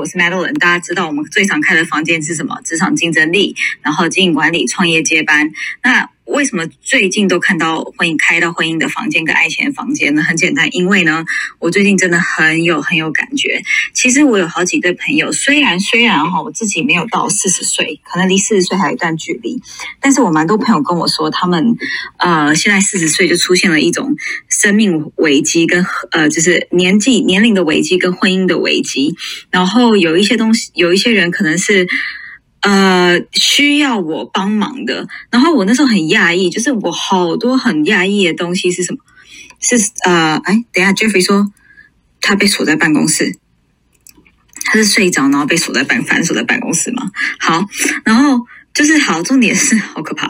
[0.00, 2.58] 我是 Madeline，大家知道我们最常开的房间是什么？
[2.64, 5.52] 职场竞争力，然后经营管理、创业接班。
[5.82, 10.22] 那为什么最近都看到婚姻开到婚姻的房间跟爱情的房间呢？
[10.22, 11.24] 很简单，因为呢，
[11.58, 13.62] 我最近真的很有很有感觉。
[13.92, 19.60] 其实我有好几对朋友，虽然虽然哈，我自己没有到四十岁，可能离四十岁还有一段距离，
[20.00, 21.76] 但是我蛮多朋友跟我说，他们
[22.18, 24.16] 呃现在四十岁就出现了一种
[24.48, 29.16] 生命危机跟呃就是年纪年龄的危机跟婚姻的危机，
[29.50, 31.88] 然后有一些东西，有一些人可能是。
[32.60, 35.08] 呃，需要我帮忙的。
[35.30, 38.98] 然后我那时候很讶异，就是我好多很讶异的东西是什么？
[39.60, 41.52] 是呃，哎，等下，Jeffrey 说
[42.20, 43.36] 他被锁在办公室，
[44.64, 47.10] 他是睡着然后被锁在办反锁在办公室吗？
[47.38, 47.64] 好，
[48.04, 50.26] 然后就是好，重点是好可怕，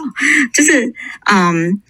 [0.53, 0.95] 就是
[1.31, 1.81] 嗯。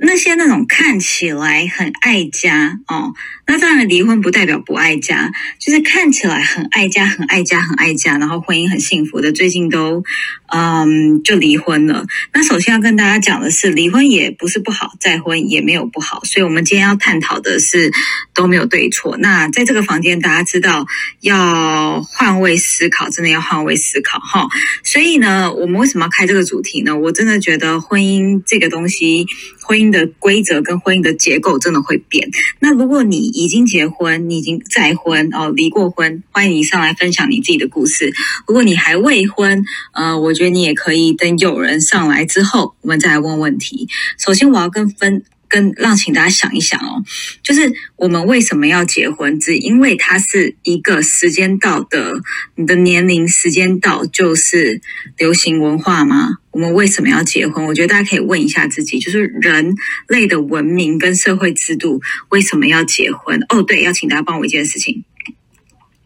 [0.00, 3.12] 那些那种看起来很爱家哦，
[3.50, 10.04] 那当然离婚不代表不爱家，就是看起来很爱家、很爱家、很爱家，然后婚姻很幸福的，最近都
[10.48, 12.04] 嗯就离婚了。
[12.34, 17.90] 那首先要跟大家讲的是，离婚也不是不好，再婚也没有不好，所以我们今天要探讨的是
[18.34, 19.16] 都没有对错。
[19.16, 20.86] 那在这个房间，大家知道
[21.22, 24.46] 要换位思考，真的要换位思考哈。
[24.84, 26.98] 所以呢，我们为什么要开这个主题呢？
[26.98, 29.26] 我真的觉得婚姻这个东西。
[29.68, 32.30] 婚姻的规则跟婚姻的结构真的会变。
[32.58, 38.12] 那如果你已经结婚，你已经再婚哦，离过婚，欢迎你上来分享你自己的故事。
[38.46, 43.88] 如果你还未婚，呃，我觉得你也可以等有人上来之后，我们再来问问题。
[44.18, 45.22] 首先，我要跟分。
[45.48, 47.02] 跟让请大家想一想哦，
[47.42, 49.38] 就是我们为什么要结婚？
[49.40, 52.20] 只因为它是一个时间到的，
[52.54, 54.80] 你的年龄时间到就是
[55.16, 56.38] 流行文化吗？
[56.50, 57.64] 我们为什么要结婚？
[57.66, 59.74] 我觉得大家可以问一下自己，就是人
[60.08, 63.38] 类的文明跟社会制度为什么要结婚？
[63.48, 65.04] 哦，对，要请大家帮我一件事情。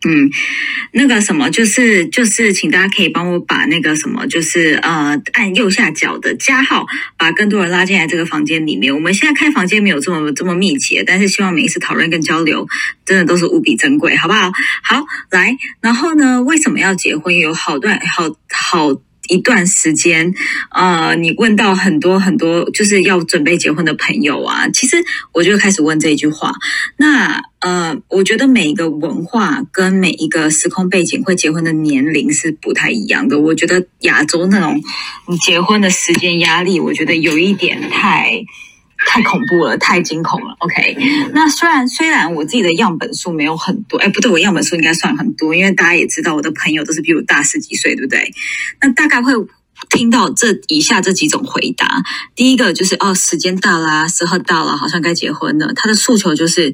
[0.05, 0.31] 嗯，
[0.92, 6.86] 那个什么，就是就是，请大家可以帮我把那个什么，就是呃，按右下角的加号，
[7.17, 8.92] 把更多人拉进来这个房间里面。
[8.94, 12.66] 我们现在开房间没有这么这么密集，但是希望每一次讨论跟交流，
[13.04, 14.50] 真的都是无比珍贵，好不好？
[14.82, 17.37] 好，来，然后呢，为什么要结婚？
[17.37, 19.12] 有好段好好。
[19.32, 20.34] 一段时间，
[20.70, 26.53] 呃，你问到很多很多就是要准备结婚的朋友啊，其实我就开始问这句话。
[26.98, 33.41] 那呃，我觉得每一个文化跟每一个时空背景会结婚的年龄是不太一样的。
[33.41, 34.81] 我觉得亚洲那种
[35.28, 38.44] 你结婚的时间压力，我觉得有一点太。
[39.07, 40.57] 太恐怖了，太惊恐了。
[40.59, 40.97] OK，
[41.33, 48.33] 那虽然虽然我自己的样本数没有很多，哎，不对，我样本数应该算很多，因为大家也知道我的朋友都是比我大十几岁，对不对？
[48.81, 49.33] 那大概会
[49.91, 52.03] 听到这以下这几种回答。
[52.37, 55.73] 第一个就是哦，时间到啦，时候到了，好像该结婚了。
[55.75, 56.73] 他的诉求就是，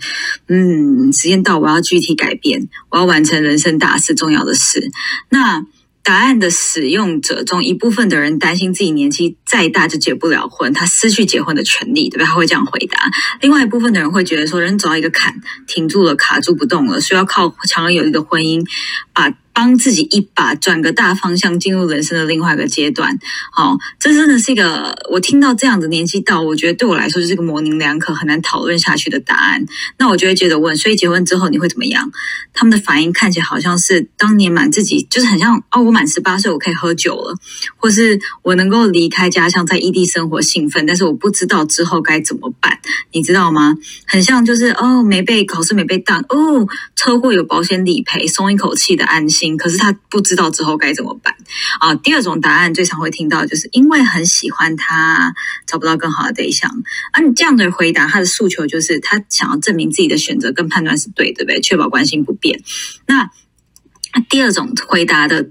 [0.49, 4.91] 嗯，时间到，我要具体改变，我要完成人生大事、重要的事。
[5.31, 5.65] 那
[6.08, 12.24] 答案的使用者中，一部分的人担心自己年纪再大就结不了婚，他失去结婚的权利，对吧？
[12.24, 12.98] 他会这样回答。
[13.42, 15.34] 另外一部分的人会觉得说，人走到一个坎，
[15.66, 18.66] 停住了，卡住不动了，需要靠强而有力的婚姻
[19.12, 19.34] 把。
[19.58, 23.19] 帮自己一把，转个大方向，进入人生的另外一个阶段。
[23.52, 29.66] 好，这真的是一个我听到这样的年纪到，我觉得对我来说就是个模棱两可、很难讨论下去的答案。
[29.98, 32.08] 那我就会接着问：所以结婚之后你会怎么样？
[32.52, 37.34] 他们的反应看起来好像是当年满自己就是很像哦，我满十八岁我可以喝酒了，
[37.74, 42.78] 或是我能够离开家乡在异地生活兴奋，但是我不知道之后该怎么办，
[43.10, 43.74] 你知道吗？
[44.06, 49.47] 很像就是哦，没被考试没被当哦，车祸有保险理赔，松一口气的安心。
[49.56, 51.34] 可是他不知道之后该怎么办
[51.81, 51.94] 啊！
[51.94, 55.34] 第二种答案最常会听到，就是因为很喜欢他，
[55.66, 56.70] 找不到更好的对象
[57.12, 57.20] 啊。
[57.20, 61.60] 你这样的回答，他的诉求就是他想要证明自己的选择跟判断是对的，对不对？
[61.60, 62.62] 确保关系不变。
[63.06, 63.31] 那
[64.28, 65.50] 第二种回答的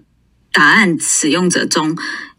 [0.52, 1.98] 答案使用者中。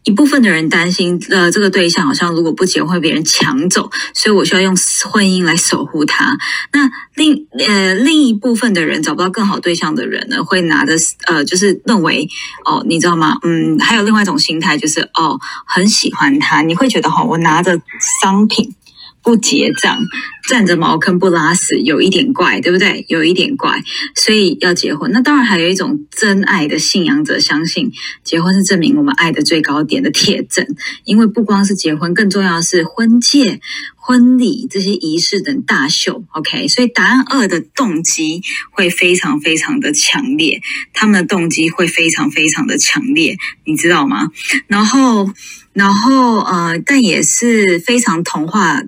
[0.09, 4.75] 一部分的人担心，呃，这个对象好像如果不结婚会被人抢走，所以我需要用
[5.11, 6.35] 婚姻来守护他。
[6.73, 10.95] 那另呃另一部分的人找不到更好对象的人呢，会拿着
[11.27, 12.27] 呃就是认为
[12.65, 13.37] 哦，你知道吗？
[13.43, 17.79] 嗯，还有另外一种心态就是哦，很喜欢他，你会觉得哈，我拿着
[18.21, 18.73] 商品。
[19.21, 19.99] 不结账，
[20.47, 23.05] 占着茅坑不拉屎，有一点怪，对不对？
[23.09, 23.83] 有一点怪，
[24.15, 25.11] 所以要结婚。
[25.11, 27.91] 那当然还有一种真爱的信仰者相信，
[28.23, 30.65] 结婚是证明我们爱的最高点的铁证。
[31.03, 33.59] 因为不光是结婚，更重要的是婚戒、
[33.95, 36.23] 婚礼这些仪式等大秀。
[36.31, 40.61] OK，所以答案二的动机会非常非常的强烈，
[40.93, 44.29] 他们的动机会非常非常的强烈，你知道吗？
[44.67, 45.29] 然后，
[45.73, 48.81] 然后呃，但也是非常童话。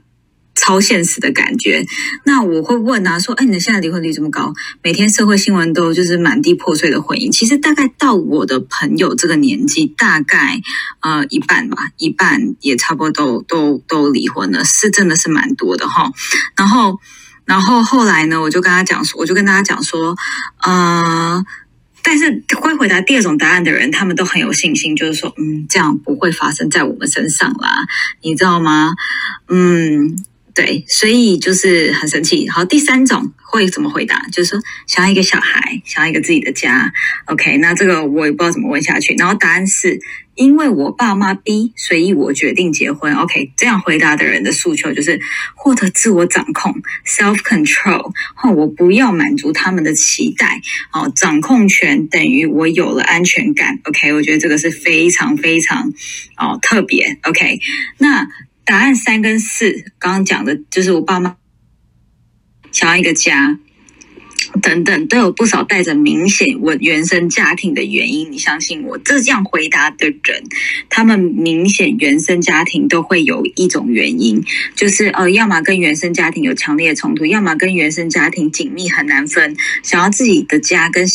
[0.55, 1.83] 超现实的感觉。
[2.25, 4.53] 那我会问啊，说，哎，你的现在离婚率这么高，
[4.83, 7.31] 每天社会新闻都就是满地破碎的婚姻。
[7.31, 10.61] 其实大概到我的朋友这个年纪，大概
[10.99, 16.11] 呃一半吧，一半也差不多都都都离婚了，是真的是蛮多的哈。
[16.55, 16.99] 然后，
[17.45, 20.15] 然后后来呢，我就跟他讲说，我就跟大家讲说，
[20.63, 21.43] 呃。
[22.03, 27.85] 但是会回答第二种答案的人，他们都很有信心，就是说，嗯，这样不会发生在我们身上啦，
[28.23, 28.95] 你知道吗？
[29.47, 30.17] 嗯。
[30.61, 32.47] 对，所以就是很生气。
[32.47, 34.21] 好，第三种会怎么回答？
[34.31, 36.93] 就是说想要一个小孩，想要一个自己的家。
[37.25, 39.15] OK，那这个我也不知道怎么问下去。
[39.15, 39.99] 然后答案是
[40.35, 43.15] 因为我爸妈逼，所以我决定结婚。
[43.15, 45.19] OK，这样回答的人的诉求就是
[45.55, 46.75] 获得自我掌控
[47.07, 48.11] （self control）。
[48.43, 50.61] 哦，我不要满足他们的期待。
[50.93, 53.79] 哦，掌控权等于我有了安全感。
[53.85, 55.91] OK，我觉得这个是非常非常
[56.37, 57.17] 哦特别。
[57.23, 57.59] OK，
[57.97, 58.27] 那。
[58.63, 61.35] 答案三跟四，刚刚讲的就是我爸妈
[62.71, 63.59] 想要一个家，
[64.61, 68.31] 等等，都有不少带着明显我原生家庭的原因。
[68.31, 70.43] 你相信我，这样回答的人，
[70.89, 74.43] 他们明显原生家庭都会有一种原因，
[74.75, 81.05] 就是呃，要么跟原生家庭有强烈的冲突，要么跟原生家庭紧密很难分，想要自己的家跟。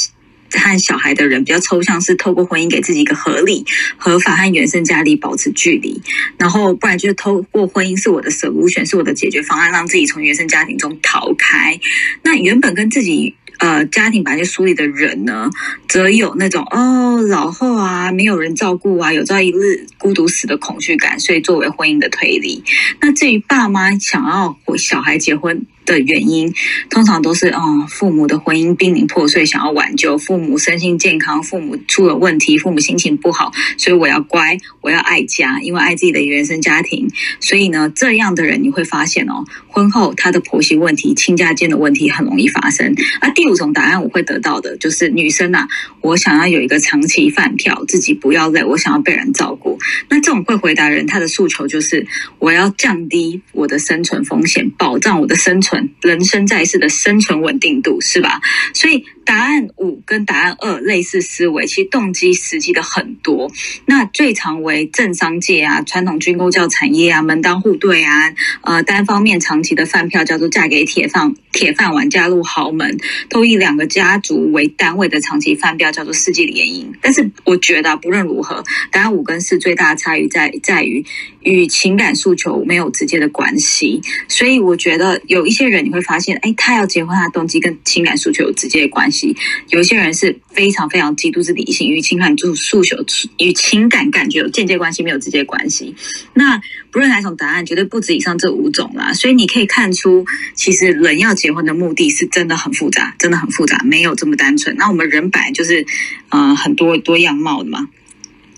[0.58, 3.64] 和小孩的人比较抽象，是透过婚姻给自己一个合理、
[3.96, 6.00] 合法和原生家庭保持距离，
[6.38, 11.78] 然后不然就是透过婚姻是我的 sole 选是我的解决方案，让自己从原生家庭中逃开。
[12.22, 15.50] 那原本跟自己呃家庭本来就疏离的人呢，
[15.88, 22.62] 则有那种哦老后啊没有人照顾啊，有朝一日孤独死的恐惧感，所以作为婚姻的推理。
[23.00, 25.66] 那至于爸妈想要小孩结婚。
[25.86, 26.52] 的原因
[26.90, 37.08] 通常都是哦，父母的婚姻濒临破碎，想要挽救；父母身心健康，父母出了问题，父母心情不好，所以我要乖，我要爱家，因为爱自己的原生家庭。
[37.40, 42.94] 所以呢，这样的人你会发现哦，婚后他的婆媳问题、亲家间的问题很容易发生。
[43.22, 45.68] 那第五种答案我会得到的就是女生呐，
[46.00, 49.78] 我想要有一个长期饭票，自己不要累，我想要被人照顾。
[50.08, 52.06] 那这种会回答人，他的诉求就是
[52.40, 55.75] 我要降低我的生存风险，保障我的生存。
[56.00, 58.40] 人生在世的生存稳定度是吧？
[58.74, 63.50] 所以答案五跟答案二类似思维，其实动机实际的很多。
[63.84, 72.96] 那最常为政商界啊、传统军工教产业啊、门当户对啊、呃单方面长期的饭票叫做嫁给铁饭铁饭碗，嫁入豪门，
[73.28, 76.86] 都以两个家族为单位的长期饭票叫做世纪联姻。
[77.02, 81.04] 但是我觉得不论如何，答案五跟四最大的差异在在于
[81.42, 84.00] 与情感诉求没有直接的关系。
[84.28, 85.65] 所以我觉得有一些。
[85.68, 89.36] 人你会发现，哎，他要结婚，他的动机跟情感诉求有直接的关系。
[89.68, 92.96] 有些人是非常非常极度是理性，与情感诉诉求
[93.38, 95.94] 与情感感觉有间接关系，没有直接关系。
[96.34, 96.60] 那
[96.90, 99.12] 不论哪一种答案，绝对不止以上这五种啦。
[99.12, 100.24] 所以你可以看出，
[100.54, 104.76] 其实人要结婚的目的是真的很复杂，真的很复杂，没有这么单纯。
[104.76, 105.86] 那我们人本来就是，
[106.30, 107.88] 呃，很多多样貌的嘛。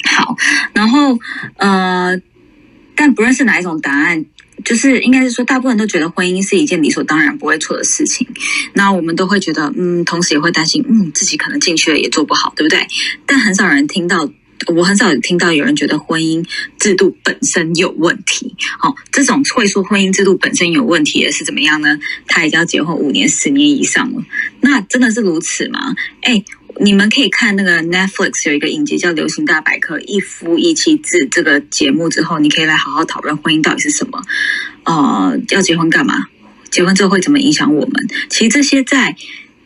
[0.04, 0.36] 好，
[0.72, 1.18] 然后
[1.56, 2.20] 呃，
[2.94, 4.24] 但不论是哪一种答案。
[4.64, 8.26] 就是应该是说，大部分都觉得婚姻是一件理所当然不会错的事情。
[8.74, 12.86] 那我们都会觉得，嗯，同时也会担心，嗯，自己可能进去了也做不好，对不对？
[13.26, 14.30] 但很少人听到，
[14.74, 16.44] 我很少听到有人觉得婚姻
[16.78, 18.54] 制度本身有问题。
[18.82, 21.98] 哦，这种会说婚姻制度本身有问题的是怎么样呢？
[22.26, 24.22] 他已经要结婚五年、十年以上了，
[24.60, 25.94] 那真的是如此吗？
[26.22, 26.44] 哎。
[26.80, 34.22] 你们可以看那个 Netflix 有一个影集叫《流行大百科》，一夫一妻制这个节目之后，你可以来好好讨论婚姻到底是什么。
[34.84, 36.26] 呃，要结婚干嘛？
[36.70, 38.08] 结婚之后会怎么影响我们？
[38.28, 39.16] 其实这些在。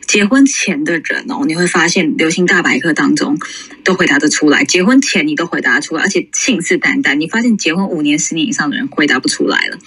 [0.07, 3.37] 结婚前的人哦，你会发现流行大百科当中
[3.83, 4.63] 都回答得出来。
[4.63, 7.15] 结婚前你都回答得出来，而且信誓旦旦。
[7.15, 9.77] 你发现结婚五年、十年以上的人回答不出来了，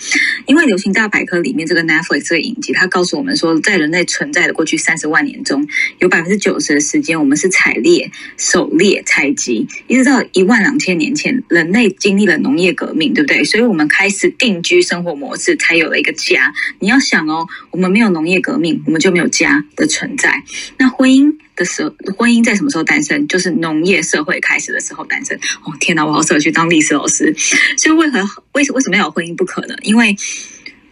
[0.46, 5.66] 因为流行大百科里面这个 Netflix 这个影集，它告诉我们说，在人类存在的过去三十万年中，
[5.98, 13.44] 有百分之九十的时间我们是采猎、狩猎、采集，一直到一万两千年前，人类经历了农业革命，对不对？
[13.44, 16.52] 所以我们开始定居生活模式，才有了一个家。
[16.80, 20.05] 你要想哦，我们没有农业革命，我们就没有家的存。
[20.06, 20.32] 存在
[20.78, 23.26] 那婚姻的时候，婚姻在什么时候诞生？
[23.26, 25.36] 就是农业社会开始的时候诞生。
[25.64, 27.34] 哦，天哪，我好适合去当历史老师。
[27.76, 28.20] 所以为何
[28.52, 29.74] 为什为什么要有婚姻不可呢？
[29.82, 30.16] 因为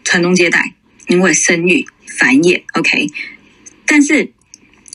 [0.03, 0.75] 传宗接代，
[1.07, 1.87] 因为生育
[2.19, 2.63] 繁衍。
[2.73, 3.07] OK，
[3.87, 4.33] 但是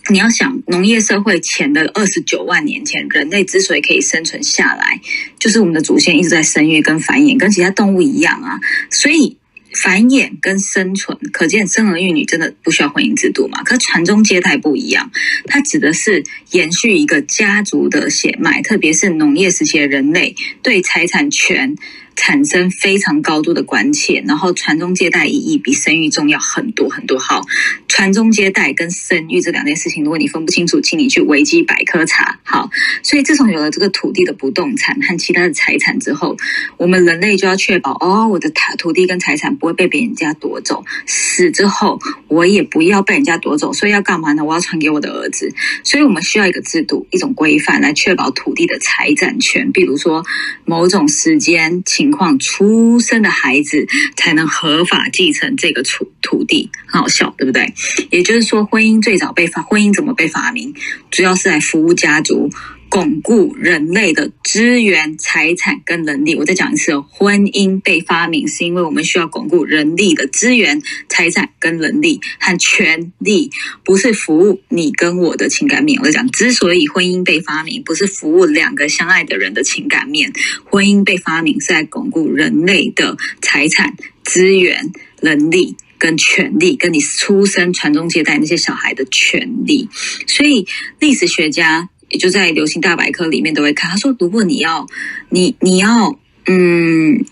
[0.09, 4.99] 你要想，农业社会前的二十九万年前，人类之所以可以生存下来，
[5.39, 8.59] 就是我们的祖先一直在生育跟繁衍，跟其他动物一样啊。
[8.89, 9.37] 所以。
[9.73, 13.63] 繁衍跟生存，可见生儿育女真的不需要婚姻制度嘛？
[13.63, 15.11] 可传宗接代不一样，
[15.45, 21.75] 它指的是延续一个家族的血脉，特别是农业时期的人类对财产权。
[22.21, 27.17] 产生非常高度的关切，然后传宗接代意义比生育重要很多很多。
[27.17, 27.41] 好，
[27.87, 32.37] 传宗接代跟生育这两件事情，如果你分不清楚，请你去维基百科查。
[32.43, 32.69] 好，
[33.03, 36.35] 所以自从有了这个土地的不动产和其他的财产之后，
[36.75, 43.71] 我们人类就要确保哦，我的土土地跟财产不会被别人家夺走，死之后我也不要被人家夺走。
[43.71, 44.43] 所以要干嘛呢？
[44.43, 45.49] 我要传给我的儿子。
[45.85, 50.25] 所以我们需要一个制度、一种规范来确保土地的财产权，比如说
[50.65, 52.08] 某种时间请。
[52.09, 53.85] 情况出生的孩子
[54.15, 57.71] 才能合法继承这个土土地，很好笑，对不对？
[58.09, 60.73] 也就是说，婚姻最早被发，婚姻怎么被发明？
[61.11, 62.49] 主要是来服务家族。
[62.89, 66.35] 巩固人类的资源、财产跟能力。
[66.35, 73.51] 我再讲一次，婚姻被发明是因为我们需要巩固人力的资源、财产跟能力和权利，
[73.85, 75.99] 不是服务你跟我的情感面。
[76.01, 80.33] 我在讲，之所以婚姻被发明，不是服务两个相爱的人的情感面，
[80.65, 84.91] 婚姻被发明是在巩固人类的财产、资源、
[85.21, 89.87] 能力跟权利，跟你出生、传宗接代那些小孩的权利。
[90.25, 90.65] 所以，
[90.99, 91.89] 历史学家。
[92.09, 93.89] 也就在流行大百科里面都会看。
[93.89, 94.87] 他说，如果你要，
[95.29, 97.23] 你你要，嗯，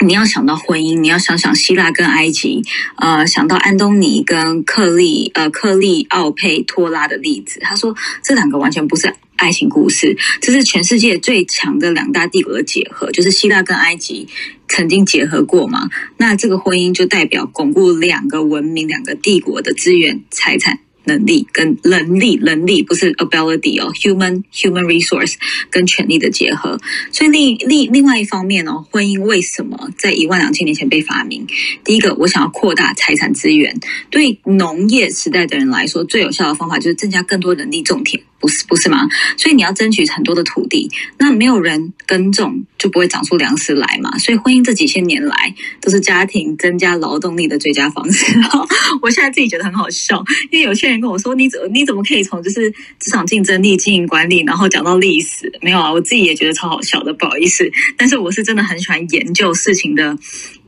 [0.00, 2.62] 你要想到婚姻，你要想想希腊跟埃及，
[2.96, 7.60] 呃，想到安东尼跟克利，呃，克利奥佩托拉的例子。
[7.60, 14.28] 他说，这两个完全不是爱情故事，这是全世界最强的两大帝国的结合，就是希腊跟埃及
[14.68, 15.90] 曾经结合过嘛。
[16.16, 20.78] 那这个婚姻就代表巩固两个文明、两个帝国的资源、财产。
[21.04, 25.34] 能力跟能力，能力不是 ability 哦，human human resource
[25.70, 26.78] 跟权力的结合。
[27.10, 31.46] 所以另另另外一方面哦，婚姻为什么在一万两千年前被发明？
[31.84, 33.78] 第一个，我想要扩大财产资源。
[34.10, 38.22] 对农业时代的人来说，最有效的方法就是增加更多人力种田。
[38.42, 39.08] 不是不是吗？
[39.38, 44.18] 所以你要争取很多的土地，那没有人耕种就不会长出粮食来嘛。
[44.18, 48.26] 所以婚姻这几千年来都是家庭增加劳动力的最佳方式。
[49.00, 52.68] 我现在自己觉得很好笑，因为有些人跟我说：“你怎你怎么可以从就是
[52.98, 57.70] 职场竞争力、经营管理，然后讲到历史？”没有啊，我自己也觉得超好笑的，不好意思。
[57.96, 60.18] 但是我是真的很喜欢研究事情的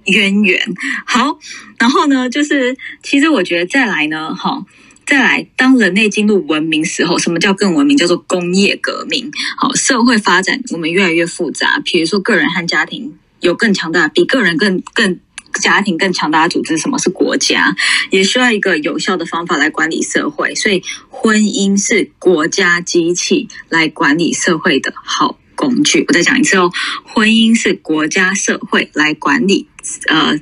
[0.04, 0.60] 渊源。
[1.04, 1.40] 好，
[1.78, 4.64] 然后呢，就是其实我觉得再来呢，哈。
[5.06, 7.96] 再来，当人类进入文明时候，什么叫更文明？
[7.96, 9.30] 叫做工业革命。
[9.56, 11.80] 好，社会发展我们越来越复杂。
[11.84, 15.20] 比如说，个人和家庭有更强大，比个人更更
[15.62, 17.76] 家庭更强大的组织，什么是国家？
[18.10, 20.54] 也需要一个有效的方法来管理社会。
[20.54, 26.04] 所以，婚姻是国家机器来管理社会的好工具。
[26.08, 26.72] 我再讲一次哦，
[27.04, 29.68] 婚姻是国家社会来管理，
[30.08, 30.40] 呃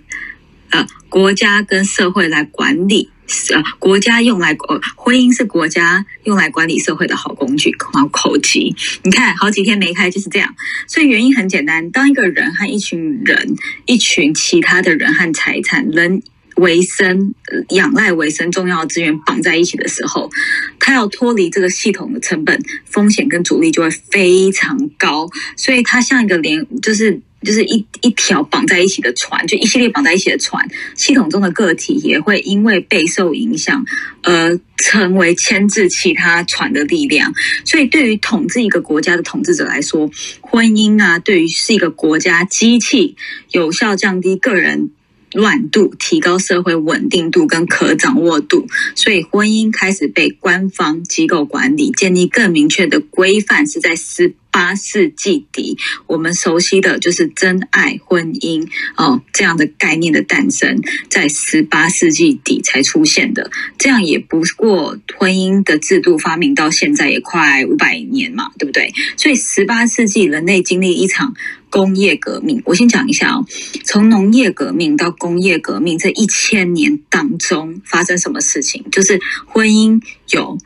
[0.71, 3.11] 呃，国家跟社会来管理。
[3.33, 7.75] 是啊，国家用来呃，婚姻是国家用来管理社会的好工具。
[7.93, 10.55] 好口级，你看好几天没开就是这样。
[10.87, 16.23] 所以原因很简单，当一个人和一群人、一群其他的人和财产、人
[16.57, 17.35] 维生、
[17.71, 20.31] 仰赖维生重要的资源绑在一起的时候，
[20.79, 25.29] 他要脱离这个系统的成本、风险跟阻力就会非常高。
[25.57, 27.21] 所以它像一个连，就是。
[27.45, 33.85] 就是一一条绑在一起的船，就一系列绑在一起的船，系统中的个体也会因为备受影响
[34.23, 37.33] 而成为牵制其他船的力量。
[37.65, 40.09] 所以，对于统治一个国家的统治者来说，
[40.41, 43.17] 婚姻啊，对于是一个国家机器，
[43.51, 44.91] 有效降低个人
[45.35, 48.67] 乱度，提高社会稳定度跟可掌握度。
[48.95, 54.35] 所以，婚姻开始被官方机构管理，建立更明确的规范，是在十。
[54.55, 63.51] 八世纪底，我们熟悉的就是真爱婚姻哦，这样的概念的诞生，在十八世纪底才出现的。
[63.79, 68.93] 这样也不过婚姻的制度发明到现在也快五百年嘛，对不对？
[69.17, 71.35] 所以十八世纪人类经历一场
[71.73, 72.63] 工业革命。
[72.67, 73.47] 我先讲一下哦，
[73.83, 78.85] 从农业革命到工业革命这一千年当中发生什么事情？
[78.93, 80.01] 就是婚姻
[80.31, 80.59] 有。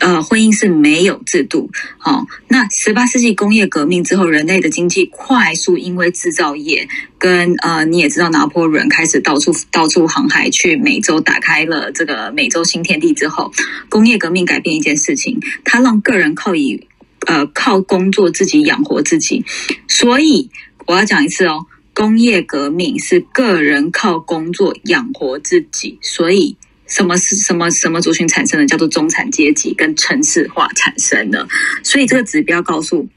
[0.00, 1.70] 呃，婚姻是没有制度。
[1.96, 13.52] 好，那十八世纪工业革命之后，人类的经济快速因为制造业跟呃，你也知道拿破仑开始到处到处航海去美洲，打开了这个美洲新天地之后，
[13.88, 16.88] 工业革命改变一件事情，它让个人靠以
[17.26, 19.44] 呃靠工作自己养活自己。
[19.88, 20.50] 所以
[20.86, 26.56] 我要讲一次哦，工业革命是个人靠工作养活自己，所以。
[26.84, 28.66] 什么是什么什么族群产生的？
[28.66, 31.48] 叫做中产阶级跟城市化产生的。
[31.82, 33.08] 所以这个指标告诉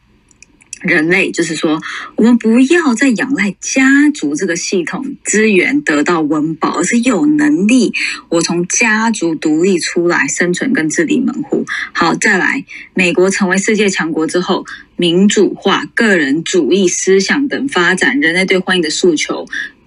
[0.81, 1.81] 人类就是说，
[2.15, 7.93] 我们不要再仰赖家族这个系统资源得到温饱，而是有能力
[8.29, 11.65] 我从家族独立出来生存跟自立门户。
[11.93, 14.65] 好，再来，美国成为世界强国之后，
[14.95, 19.45] 民主化、个人主义思想等发展，人类对婚姻的诉求。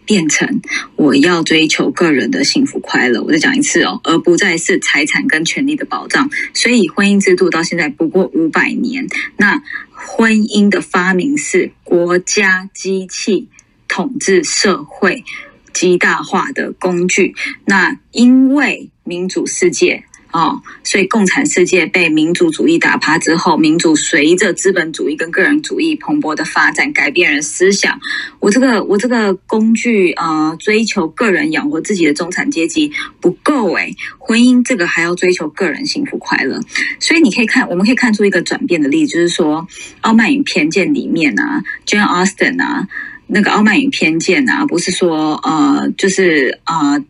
[0.08, 0.62] 变成
[0.96, 6.30] 我要追求个人的幸福快乐，我再讲一次哦，而不再是财产跟权利的保障。
[6.54, 9.62] 所以婚姻制度到现在不过五百年，那
[10.06, 13.48] 婚姻的发明是国家机器
[13.86, 15.24] 统治社会
[15.72, 17.34] 极大化的工具。
[17.64, 20.07] 那因为民主世界。
[20.30, 27.98] 哦，所以共产世界被民主主义打趴之后，民主随着资本主义跟个人主义蓬勃的发展，改变人思想。
[28.38, 36.60] 我这个我这个工具呃，追求个人养活自己的中产阶级不够诶，婚姻这个还要追求个人幸福快乐。
[37.00, 39.66] 所以你可以看，我们可以看出一个转变的例子，就是说
[40.02, 42.86] 《傲慢与偏见》里面啊，Jane Austen 啊，
[43.26, 47.02] 那个《傲慢与偏见》啊，不是说呃，就是呃。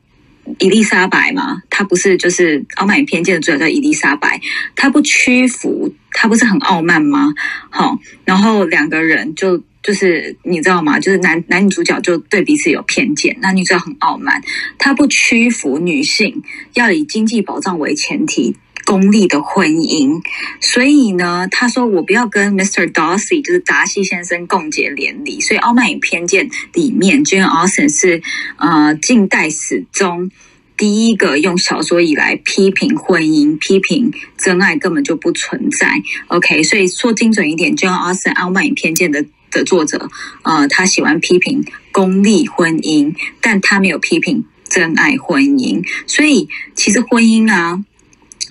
[0.58, 4.40] 伊丽莎白嘛，她不是就是《傲慢与偏见》的主角叫伊丽莎白，
[4.74, 7.32] 她不屈服，她不是很傲慢吗？
[7.70, 10.98] 好，然后两个人就就是你知道吗？
[10.98, 14.42] 就是男男女主角就对彼此有偏见，男女主角很傲慢，
[14.78, 16.42] 她不屈服女性，
[16.74, 18.56] 要以经济保障为前提。
[18.88, 20.18] 功利的婚姻，
[20.62, 22.90] 所以呢，他说我不要跟 Mr.
[22.90, 25.42] Darcy，就是达西先生共结连理。
[25.42, 28.22] 所以《傲慢与偏见》里面，Jane Austen 是
[28.56, 30.30] 呃近代史中
[30.78, 35.92] 第一个用小说以来批评婚姻、批评真爱根本就不存在。
[36.28, 40.08] OK，所以说精准一点，Jane Austen《傲慢与偏见》的的作者，
[40.44, 45.86] 呃，他喜欢批评功利婚姻，但他没有批评真爱婚姻。
[46.06, 47.84] 所以其实婚姻啊。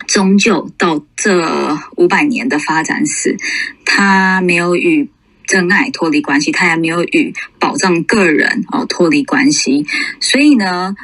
[0.08, 3.38] 终究到这五百年的发展史，
[3.86, 5.10] 他没有与
[5.46, 9.86] 真爱脱离关系，他也没有与保障个人哦脱离关系。
[10.20, 10.96] 所以呢，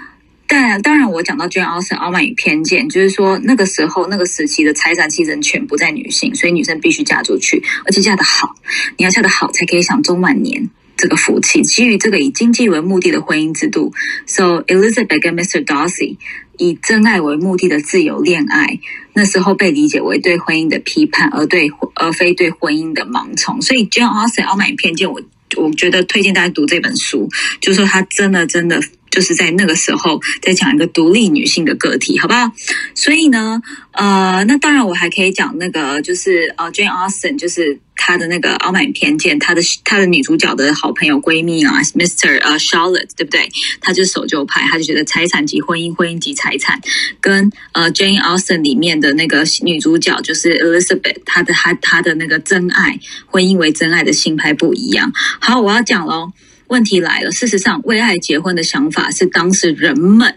[0.48, 8.56] 但当然，我讲到 Jane Austen《傲慢与偏见》，就是说那个时候那个时期的财产继承权不在女性，所以女生必须嫁出去，而且嫁得好，
[8.98, 10.70] 你要嫁得好才可以享中晚年。
[10.96, 13.92] 这个福气，基于这个以经济为目的的婚姻制度
[14.26, 15.66] ，So Elizabeth 跟 Mr.
[15.66, 16.18] Darcy
[16.64, 18.80] 以真爱为目的的自由恋爱，
[19.14, 23.62] 那时候被理解为对婚姻的批判，而对而非对婚姻的盲从。
[23.62, 25.22] 所以，John Austin，《傲慢与偏见》，我
[25.62, 28.82] 我觉得推荐大家读这本书，就是说他真的真的。
[29.14, 32.52] 就是在那个时候，在讲一个独立女性的个体，好不好？
[32.96, 42.42] 所以呢，呃，那当然我还可以讲那个，就是呃，Jane Austen，就是她的那个《傲慢与偏见》，她的她的女主角的好朋友闺蜜啊，Mr.
[42.42, 43.48] 呃 Charlotte，对不对？
[43.82, 46.82] 她就是守旧派，她就觉得财产及婚姻，婚姻及财产，
[47.22, 55.12] 跟呃 Jane Austen 里面的那个女主角就是 Elizabeth，她的她她的那个真爱，婚姻为真爱的新派不一样。
[55.40, 56.32] 好，我要讲喽。
[56.68, 60.36] 问题来了，事实上，为爱结婚的想法是当时人们。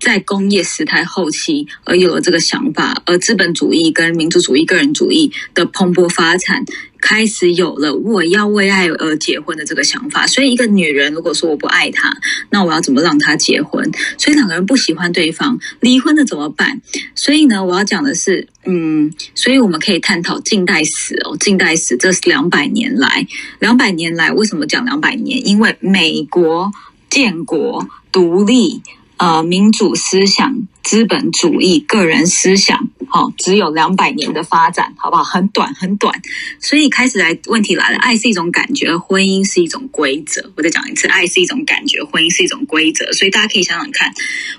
[0.00, 6.64] 在工业时代后期而有了这个想法，而资本主义跟民族主义、个人主义的蓬勃发展，
[7.00, 10.26] 开始有了我要为爱而结婚的这个想法。
[10.26, 12.16] 所以，一个女人如果说我不爱他，
[12.50, 13.90] 那我要怎么让他结婚？
[14.16, 16.80] 所以两个人不喜欢对方，离婚了怎么办？
[17.14, 23.26] 所以呢，我要讲的是，嗯，所以我们可以探讨近代史哦，近代史这是两百年来，
[23.58, 25.46] 两百年来为什么讲两百年？
[25.46, 26.70] 因为美国
[27.10, 28.80] 建国独立。
[29.18, 35.24] 呃，民主思想、资本主义、个人思想，好，只有两百年的发展，好不好？
[35.24, 36.22] 很短，很短。
[36.60, 40.52] 所以开始来问题来了，爱是一种感觉，婚姻是一种规则。
[40.56, 43.12] 我再讲一次，爱是一种感觉，婚姻是一种规则。
[43.12, 44.12] 所以大家可以想想看，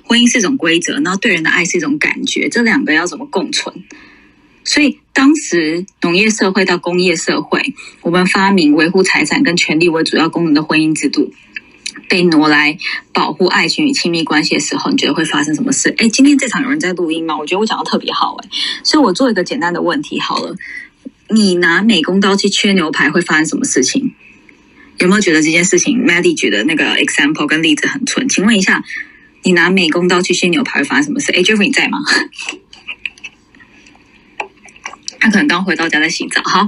[0.04, 3.74] 婚姻是一种规则，然后对人的爱是一种感觉，这两个要怎么共存？
[4.66, 11.32] 所以当时农业社会到工业社会，我们发明维护财产跟权利为主要功能的婚姻制度。
[12.08, 12.78] 被挪来
[13.14, 15.94] 保护爱情与亲密关系的时候，你觉得会发生什么事？
[15.98, 17.38] 哎，今天这场有人在录音吗？
[17.38, 18.50] 我觉得我讲的特别好，哎，
[18.84, 20.56] 所以我做一个简单的问题好了。
[21.30, 24.14] 你拿美工刀去切牛排会发生什么事情？
[24.98, 28.28] 有没有觉得这件事情？Maddie 觉得那个 example 跟例子很蠢。
[28.28, 28.84] 请问一下，
[29.44, 31.32] 你拿美工刀去切牛排会发生什么事？
[31.32, 32.00] 哎，Jeffrey 你在吗？
[35.20, 36.42] 他可能刚回到家在洗澡。
[36.44, 36.68] 好，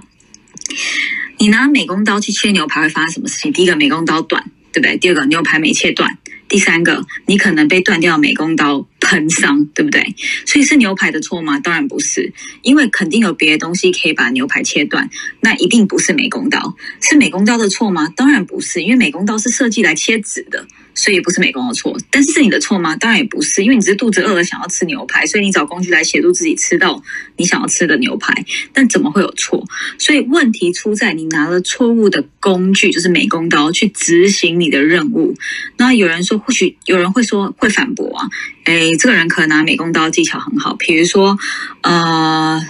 [1.39, 3.51] 你拿美工刀去切牛排会发生什么事情？
[3.51, 4.51] 第一个，美工刀短。
[4.71, 4.97] 对不对？
[4.97, 10.15] 第二个牛排没切断，第三个，你可能被断掉美工刀喷伤，对不对？
[10.45, 11.59] 所以是牛排的错吗？
[11.59, 15.09] 当然不是，因为肯定有别的东西可以把牛排切断，
[15.41, 16.75] 那一定不是美工刀。
[17.01, 18.07] 是美工刀的错吗？
[18.15, 20.65] 当然不是，因为美工刀是设计来切纸的。
[20.93, 22.95] 所以不是美工的错，但是是你的错吗？
[22.95, 27.01] 当然也不是，因为你只是肚子饿了想要吃牛排，所以你找工具来协助自己吃到
[27.37, 28.45] 你想要吃的牛排。
[28.73, 29.65] 但怎么会有错？
[29.97, 35.33] 所以问题出在你拿了错误的工具，就是美工刀去执行你的任务。
[35.77, 38.27] 那有人说，或许有人会说会反驳啊，
[38.65, 41.39] 诶，这个人可能拿美工刀技巧很好，比如说
[41.81, 42.61] 呃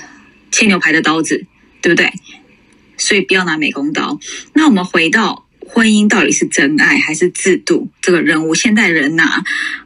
[0.51, 1.45] 切牛排的刀子，
[1.81, 2.13] 对不对？
[2.97, 4.19] 所以不要拿美工刀。
[4.53, 5.47] 那我们回到。
[5.73, 7.87] 婚姻到底是真爱还是制度？
[8.01, 9.41] 这个任务，现代人拿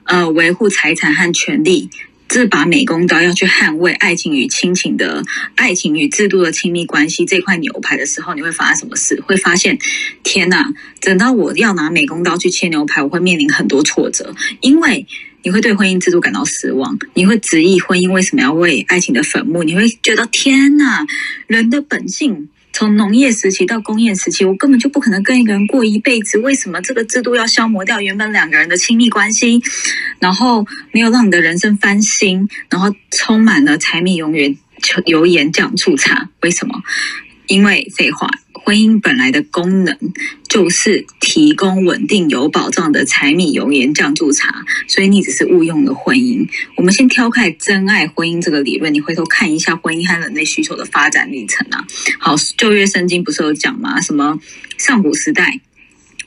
[0.05, 1.89] 呃维护财产和权利
[2.27, 5.23] 这把美工刀，要去捍卫爱情与亲情的
[5.55, 9.21] 爱情与制度的亲密关系这块牛排的时候，你会发生什么事？
[9.21, 9.77] 会发现，
[10.23, 10.73] 天哪！
[11.01, 15.05] 等到我要拿美工刀去切牛排，我会面临很多挫折，因为
[15.43, 19.61] 你会对婚姻制度感到失望，你会质疑婚姻为什么要为爱情的坟墓？
[19.61, 21.05] 你会觉得天哪！
[21.45, 22.49] 人的本性。
[22.75, 26.37] 从农业时期到工业时期，我根本就不可能跟一个人过一辈子。
[26.39, 29.61] 为什么这个制度要消磨掉原本两个人的亲密关系？
[30.19, 34.57] 然后没有让你的人生翻新，然后充满了柴米油盐
[35.05, 36.29] 油盐酱醋茶？
[36.41, 36.83] 为什么？
[37.47, 38.29] 因为废话。
[38.65, 39.95] 婚姻本来的功能
[40.49, 46.47] 就是提供稳定有保障的柴米油盐酱醋茶，所以你只是误用了婚姻。
[46.75, 51.85] 我们先挑开真爱婚姻这个理论，你回头看一下婚姻和人类需求的发展历程啊。
[52.19, 54.01] 好，旧约圣经不是有讲吗？
[54.01, 54.39] 什么
[54.79, 55.59] 上古时代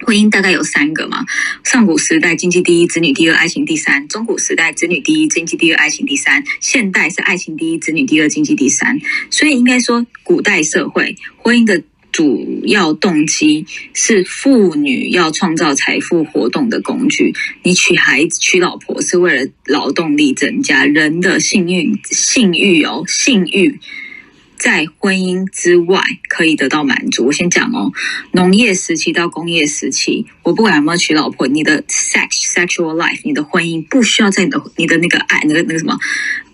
[0.06, 1.26] 婚姻大概有三个嘛？
[1.64, 9.00] 上古时代经济第一，子女第二，爱情第三；中古时代子女第一，经济第二，爱情第三；现代是爱情第一，子女第二，经济第三。
[9.28, 11.82] 所以应该说，古代社会婚姻的。
[12.18, 17.32] 主要动机是妇女要创造财富活动的工具。
[17.62, 23.78] 你娶孩子、娶老婆是为了劳动力增加人的幸运、性欲哦，性欲。
[24.58, 27.26] 在婚姻之外可以得到满足。
[27.26, 27.92] 我先讲哦，
[28.32, 35.96] 农业时期到工业时期，我不管有没有娶老婆，你的 sex sexual life，你的婚姻不需要在你的你的那个爱那个那个什么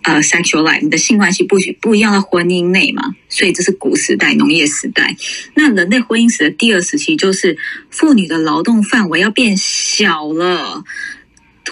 [0.03, 3.15] 呃 sexual life，你的性关系不许不一样在婚姻内嘛。
[3.27, 5.15] 所以这是古时代农业时代。
[5.55, 7.57] 那人类婚姻史的第二时期，就是
[7.89, 10.83] 妇女的劳动范围要变小了。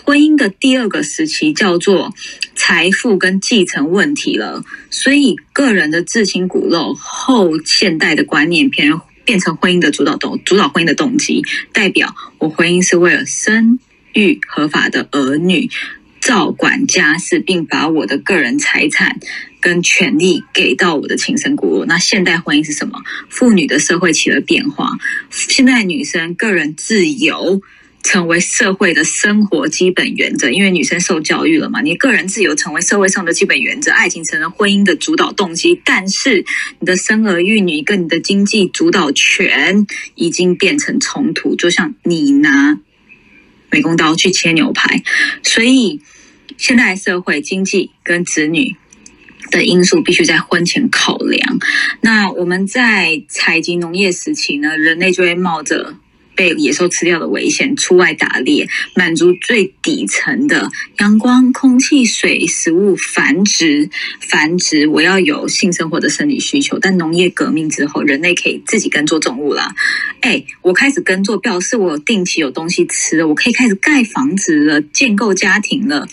[0.06, 2.14] 婚姻的第二个时期叫做
[2.56, 8.92] 财富跟继承问题了，所以个人的至亲骨肉后现代的观念变
[9.24, 13.80] 变成婚姻的主导动主导婚姻的动机，代表我婚姻是为了生
[14.14, 15.70] 育合法的儿女，
[16.20, 19.20] 照管家事，并把我的个人财产
[19.62, 21.86] 跟权利给到我的亲生骨肉。
[21.86, 23.02] 那现代婚姻是什么？
[23.30, 24.90] 妇女的社会起了变化，
[25.30, 27.62] 现在女生个人自由。
[28.04, 35.82] 成为社会的生活基本原则，因为女生受教育了嘛，你个人自由成为社会上的基本原则，爱情成了婚姻的主导动机。
[35.86, 36.46] 但是
[36.80, 42.78] 你的生儿育女跟你的经济主导权已经变成冲突，就像你拿
[43.72, 45.02] 美工刀去切牛排。
[45.42, 46.02] 所以
[46.58, 48.76] 现代社会经济跟子女
[49.50, 51.58] 的因素必须在婚前考量。
[52.02, 55.96] 那我们在采集农业时期呢，人类就会冒着。
[56.36, 60.70] 被野兽吃掉的危险，出外打猎，满足最底层的
[61.00, 64.88] 阳光、空气、水、食物、繁殖、繁殖。
[64.88, 66.80] 我要有性生活的生理需求。
[66.80, 69.76] 但农业革命之后，人类可以自己耕作种物了。
[70.22, 76.08] 哎，我开始耕作，表示我定期有东西吃了，我可以开始盖房子了，建构家庭了。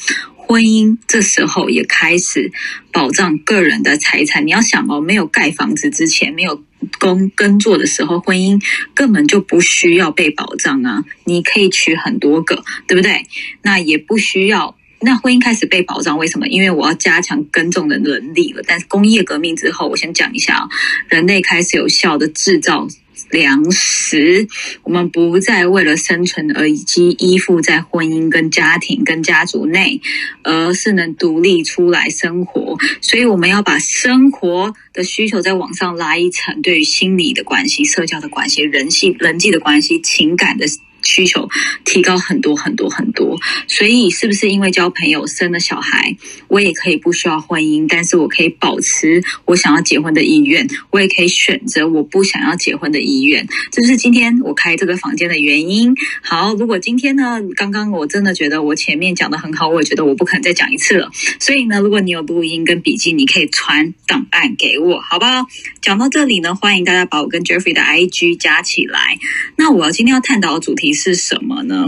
[0.50, 2.50] 婚姻这时候也开始
[2.90, 4.44] 保障个人的财产。
[4.48, 6.64] 你要想哦，没有盖房子之前，没有
[6.98, 8.60] 工耕作的时候，婚姻
[8.92, 11.04] 根本就不需要被保障啊！
[11.24, 13.26] 你可以娶很多个，对不对？
[13.62, 14.76] 那也不需要。
[15.02, 16.48] 那婚姻开始被保障，为什么？
[16.48, 18.60] 因为我要加强耕种的能力了。
[18.66, 20.68] 但是工业革命之后，我先讲一下啊，
[21.08, 22.88] 人类开始有效的制造。
[23.30, 24.48] 粮食，
[24.82, 30.00] 我们不再为了生存而已及依附在婚姻、跟家庭、跟家族内，
[30.42, 32.76] 而是能独立出来生活。
[33.00, 40.66] 所以，我们要把生活的需求再往上拉一层，对于心理的关系、社交的关系、人性、人际的关系、情感的。
[41.02, 41.48] 需求
[41.84, 46.16] 提高很多很多很多，所以是不是因为交朋友生了小孩，
[46.48, 55.94] 我也可以不需要婚姻，但是我可以保持我想要结婚的意愿，我也可以选择我不想要结婚的意愿，这是今天我开这个房间的原因。
[56.22, 61.10] 好，如果今天呢，刚刚我真的觉得我前面讲的很好，我也觉得我不可能再讲一次了。
[61.38, 65.46] 所以呢，如果你有录音跟笔记，你可以传档案给我，好不好？
[65.80, 69.18] 讲到这里呢，欢迎大家把我跟 Jeffrey 的 IG 加起来。
[69.56, 70.89] 那我今天要探讨的主题。
[70.92, 71.86] 是什么呢？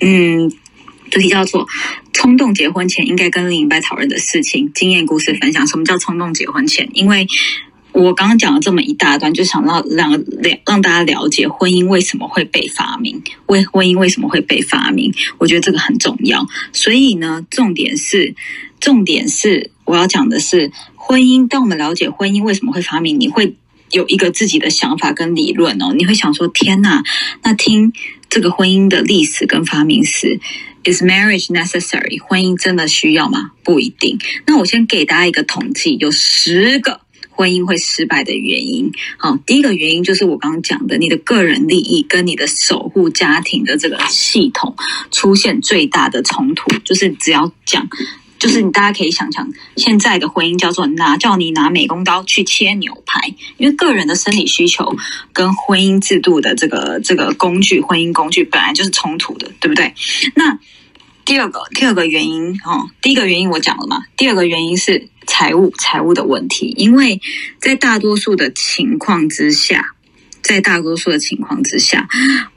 [0.00, 0.50] 嗯，
[1.10, 1.66] 主题叫做
[2.12, 5.66] “冲动结婚前应该跟另一半讨论的事情”，经验故事分享。
[5.66, 6.88] 什么叫冲动结婚前？
[6.92, 7.26] 因为
[7.92, 15.14] 我刚刚讲了这么一大段，就想让让让让大家了解婚姻为什么会被发明，为婚姻为什么会被发明？
[15.38, 16.44] 我觉得这个很重要。
[16.72, 18.34] 所以呢，重点是，
[18.80, 21.46] 重点是我要讲的是婚姻。
[21.46, 23.54] 当我们了解婚姻为什么会发明，你会
[23.92, 25.94] 有一个自己的想法跟理论哦。
[25.96, 27.04] 你会想说：天哪，
[27.44, 27.92] 那听
[28.34, 30.40] 这个婚姻的历史跟发明史
[30.82, 32.20] ，is marriage necessary？
[32.20, 33.52] 婚姻真的需要吗？
[33.62, 34.18] 不一定。
[34.44, 37.00] 那我先给大家一个统计，有十个。
[37.36, 44.76] 婚姻会失败的原因，好，第一个原因就是我刚刚讲的，你的个人利益跟你的守护家庭的这个系统
[45.10, 47.88] 出现最大的冲突，就是只要讲，
[48.44, 54.94] 就是你大家可以想想，现在的婚姻叫做拿叫你拿美工刀去切牛排，因为个人的生理需求
[55.32, 59.94] 跟婚姻制度的这个这个工具，婚姻工具本来就是冲突的，对不对？
[60.34, 60.58] 那
[61.24, 65.08] 第二个第二个原因，哦，第一个原因我讲了嘛，第二个原因是。
[65.26, 67.18] 财务财务的问题，因为
[67.58, 69.94] 在大多数的情况之下，
[70.42, 72.06] 在大多数的情况之下，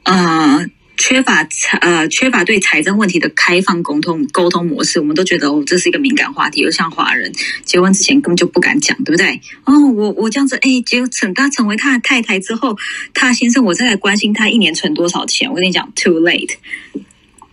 [0.04, 0.66] 呃，
[0.98, 6.62] 缺乏财呃缺乏对财政问题的开放沟通沟通模式，我们都觉得哦，这是一个敏感话题。
[6.62, 7.32] 又像华人
[7.64, 9.40] 结婚之前根本就不敢讲，对不对？
[9.64, 12.76] 哦，我我这样子，哎，结成他成为他的太太之后，
[13.14, 15.50] 他先生我再来关心他一年存多少钱。
[15.50, 16.56] 我跟你讲，too late。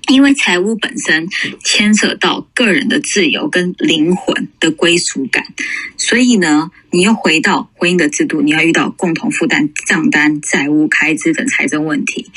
[0.08, 1.28] 因为财务本身
[1.62, 5.44] 牵扯到个人的自由跟灵魂的归属感，
[5.96, 12.30] 所以呢，你又回到婚姻的制度，你要遇到共同负担账单、债务开支等财政问题。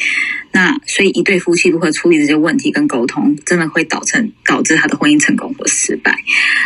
[0.51, 6.17] 那所以一对夫妻如何处理这些问题跟沟通，真的会导成导致他的婚姻成功或失败。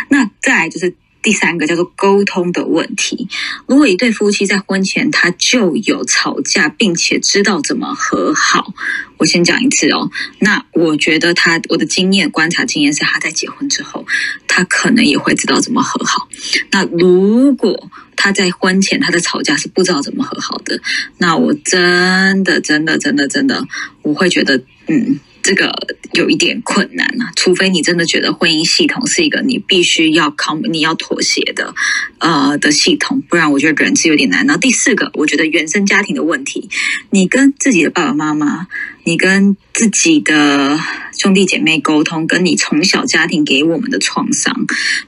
[0.08, 0.94] 那再来就是。
[1.22, 3.28] 第三个叫做沟通的问题。
[3.66, 8.74] 如果一对夫妻在婚前他就有吵架，并且知道怎么和好，
[9.18, 10.10] 我先讲一次哦。
[10.40, 14.04] 那我觉得他我的经验观察经验是，他在结婚之后，
[14.48, 16.28] 他可能也会知道怎么和好。
[16.70, 20.80] 那如果他在婚前他的吵架是不知道怎么和好的，
[21.18, 23.66] 那我真的真的真的真的，
[24.02, 25.20] 我会觉得嗯。
[25.42, 25.72] 这个
[26.12, 31.74] 有一点困难啊，除非你真的觉得婚姻系统是一个你必须要靠你要妥协的，
[32.18, 34.46] 呃的系统，不然我觉得人是有点难。
[34.46, 36.68] 然后第四个，我觉得原生家庭的问题，
[37.10, 38.68] 你跟自己的爸爸妈妈，
[39.04, 40.78] 你跟自己的
[41.18, 44.54] 兄弟姐妹沟通，跟你从小家庭给我们的创伤，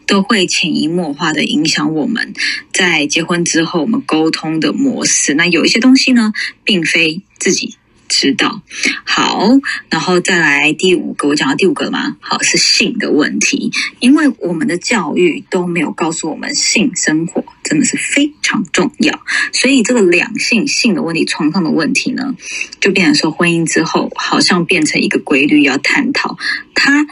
[0.06, 2.34] 都会潜移默化的影响我们
[2.72, 5.34] 在结婚之后我们沟通的模式。
[5.34, 6.32] 那有一些东西呢，
[6.64, 7.76] 并非自己。
[8.14, 8.62] 知道，
[9.04, 9.48] 好，
[9.90, 12.16] 然后再来第五个，我讲到第五个了吗？
[12.20, 19.20] 好，是性的问题，因为我们的教育都没有告诉我们性生活真的是非常重要，
[19.52, 22.36] 所以这个两性性的问题、床上的问题呢，
[22.80, 26.38] 就变成说婚姻之后好像变成一个规律要探讨
[26.72, 27.04] 它。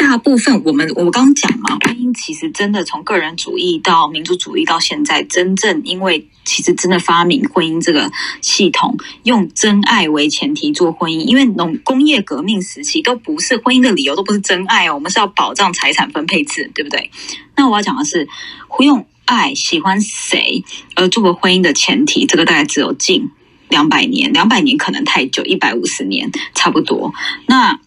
[0.00, 8.10] 大部分我们我刚刚讲嘛，婚姻其实真的从个人主义到民族主义到现在，真正因为其实真的发明婚姻这个
[8.40, 17.10] 系统，用真爱为前提做婚姻，因为农工业革命时期都不是婚姻的理由，都不是真爱哦，我们是要保障财产分配制，对不对？
[17.54, 18.26] 那我要讲的是，
[18.80, 23.30] 用爱喜欢谁而做个婚姻的前提，这个大概只有近
[23.68, 27.12] 两百年，两百年可能太久，一百五十年差不多。
[27.46, 27.78] 那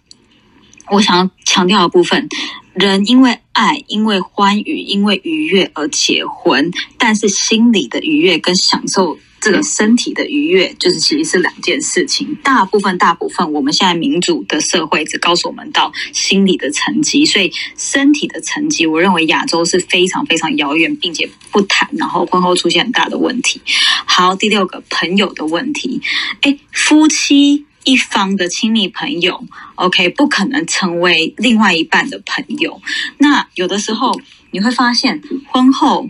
[0.90, 2.28] 我想要强调的部分，
[2.74, 12.36] 人因为爱、因为欢愉、因为愉悦而结婚，但是心理的愉悦跟享受这个身体的愉悦，就是其实是两件事情。
[12.44, 23.62] 大部分、大部分，我们现在民主的社会只告诉我们到心理的层级，所以身体的层级，我认为亚洲是非常非常遥远，并且不谈，然后婚后出现很大的问题。
[24.06, 26.02] 好，第六个朋友的问题，
[26.42, 27.66] 哎，夫妻。
[27.84, 29.44] 一方的亲密朋友
[29.76, 32.82] ，OK，不可能成为另外一半的朋友。
[33.18, 34.20] 那有的时候
[34.52, 36.10] 你会发现，婚后。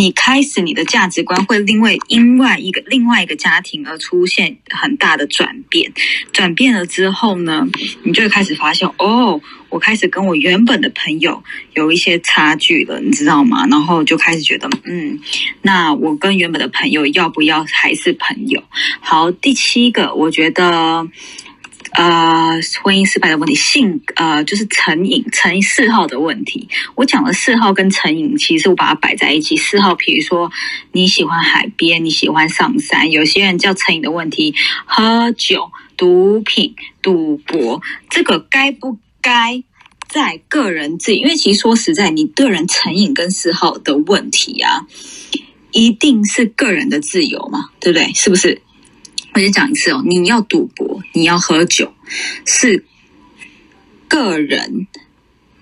[0.00, 5.92] 你开始你的价值观会因为因外一个另外一个家庭而出现很大的转变，
[6.32, 7.68] 转变了之后呢，
[8.02, 13.66] 你就会开始发现哦，我开始跟我原本的朋友有一些差距了，你知道吗？
[13.66, 15.20] 然后就开始觉得，嗯，
[15.60, 18.62] 那我跟原本的朋友要不要还是朋友？
[19.00, 21.06] 好，第七个，我觉得。
[21.92, 26.68] 呃，婚姻失败的问题，性呃就是成瘾、成嗜好的问题。
[26.94, 29.56] 我讲的嗜好跟成瘾，其实我把它摆在一起。
[29.56, 30.50] 嗜好，比如说
[30.92, 33.10] 你喜欢海边，你喜欢上山。
[33.10, 34.54] 有些人叫成瘾的问题，
[34.86, 39.62] 喝酒、毒品、赌博，这个该不该
[40.08, 41.14] 在个人自？
[41.14, 44.86] 因为其实说实在，你个人成瘾跟嗜好的问题啊，
[45.72, 48.12] 一定是个人的自由嘛，对不对？
[48.14, 48.62] 是不是？
[49.34, 51.92] 我先讲一次哦，你要赌博，你要喝酒，
[52.44, 52.84] 是
[54.08, 54.86] 个人。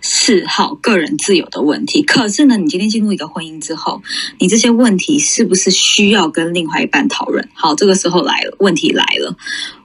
[0.01, 4.01] 嗜好、个人自由的问题，可是呢，你今天进入一个婚姻之后，
[4.39, 7.49] 你这些问题是不是需要跟另外一半讨论？
[7.53, 9.37] 好，这个时候来了，问题来了，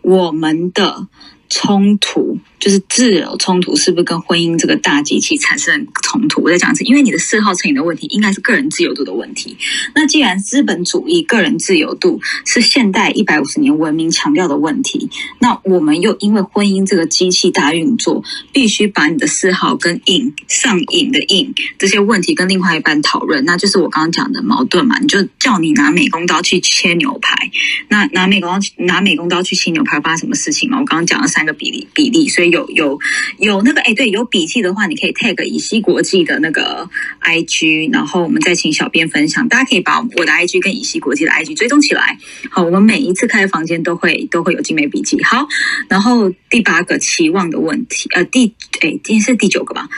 [0.01, 1.07] 我们的。
[1.49, 6.41] 冲突就是自由冲突，是不是跟婚姻这个大机器产生冲突？
[6.43, 9.57] 我在讲的是，因为你的嗜好成瘾的问题，应该是个人自由度的问题。
[9.93, 24.97] 那既然资本主义个人自由度是现代一百五十年文明强调的问题，那我们又因为婚姻这个机器大运作，必须把你的嗜好跟瘾上瘾的瘾这些问题跟另外一半讨论，那就是我刚刚讲的矛盾嘛？
[24.99, 27.51] 你就叫你拿美工刀去切牛排，
[27.89, 30.79] 那拿美工刀拿美工刀去切牛排，发生什么事情嘛？
[30.79, 31.43] 我刚刚讲了三。
[31.43, 32.99] 个比例比例，所以有有
[33.39, 36.87] 有那个哎，对，有笔记的话，你可以 tag 以西国际的那个
[37.21, 39.49] IG，然后我们再请小编分享。
[39.49, 42.17] 大家可以把我的 IG 跟以西国际的 IG 追踪起来。
[42.51, 45.21] 好，我们每一次开房间都会都会有精美笔记。
[45.23, 45.47] 好，
[45.89, 49.89] 然后第八个期望的问题，呃，第哎，今天是第九个吧？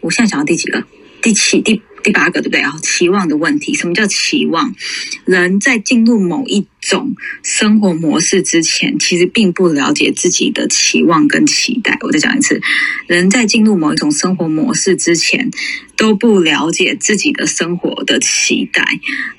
[0.00, 0.84] 我现在想到第几个？
[1.20, 1.82] 第七第。
[2.04, 2.74] 第八个对不对啊？
[2.82, 4.74] 期望的问题，什么叫期望？
[5.24, 11.96] 人在进入某一种生活模式之前，其实并不了解自己的期望跟期待。
[12.02, 12.60] 我再讲一次，
[13.06, 15.50] 人在进入某一种生活模式之前，
[15.96, 18.84] 都不了解自己的生活的期待。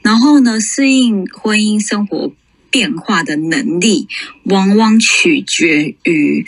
[0.01, 2.34] 然后呢，适应婚姻生活
[2.71, 4.08] 变化的能力，
[4.45, 6.45] 往往取决于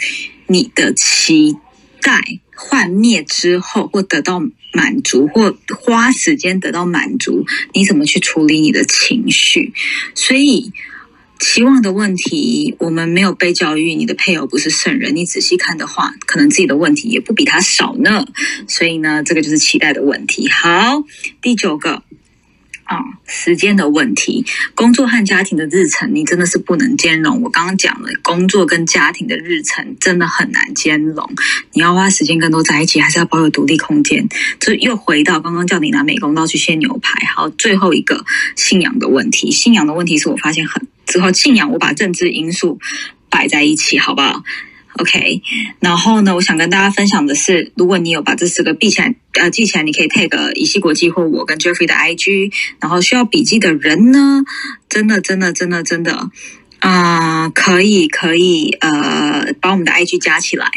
[0.47, 1.55] 你的期
[2.01, 4.41] 待幻灭之后，或得到。
[4.73, 9.73] 满足或花时间得到满足，你怎么去处理你的情绪？
[10.13, 10.71] 所以
[11.39, 15.15] 期望的问题，我们没有被教育，你的配偶不是圣人。
[15.15, 18.27] 你仔细看的话，可能自己的问题也不比他少呢。
[18.67, 20.47] 所以呢，这个就是期待的问题。
[20.47, 21.03] 好，
[21.41, 22.03] 第九个。
[22.87, 27.41] 啊，时间的问题，工作和家庭的日程，你真的是不能兼容。
[27.41, 31.29] 我刚刚讲了，工作跟家庭的日程真的很难兼容。
[31.73, 34.27] 你要花时间更多在一起，还是要保有独立空间？
[34.59, 37.25] 这又回到刚刚叫你拿美工刀去切牛排。
[37.35, 42.79] 好，最后一个信仰的问题，信仰的问题是我发现很之后，信仰我把政治因素
[43.29, 44.43] 摆在一起，好不好
[44.97, 45.41] ？OK，
[45.79, 52.51] 然后呢，我想跟大家分享的是，如果你有把这四个记起来，呃，记起来，你可以 tag 以西国际或我跟 Jeffrey 的 IG。
[52.79, 54.43] 然后需要笔记的人呢，
[54.89, 56.29] 真的，真的，真的，真的，
[56.79, 60.69] 啊，可以，可以，呃，把我们的 IG 加起来。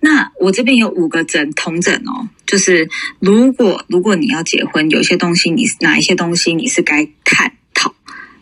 [0.00, 7.94] 那我这边有五个整同整哦，就是如果如果你要结婚，有些东西你是哪一些东西你是该探讨、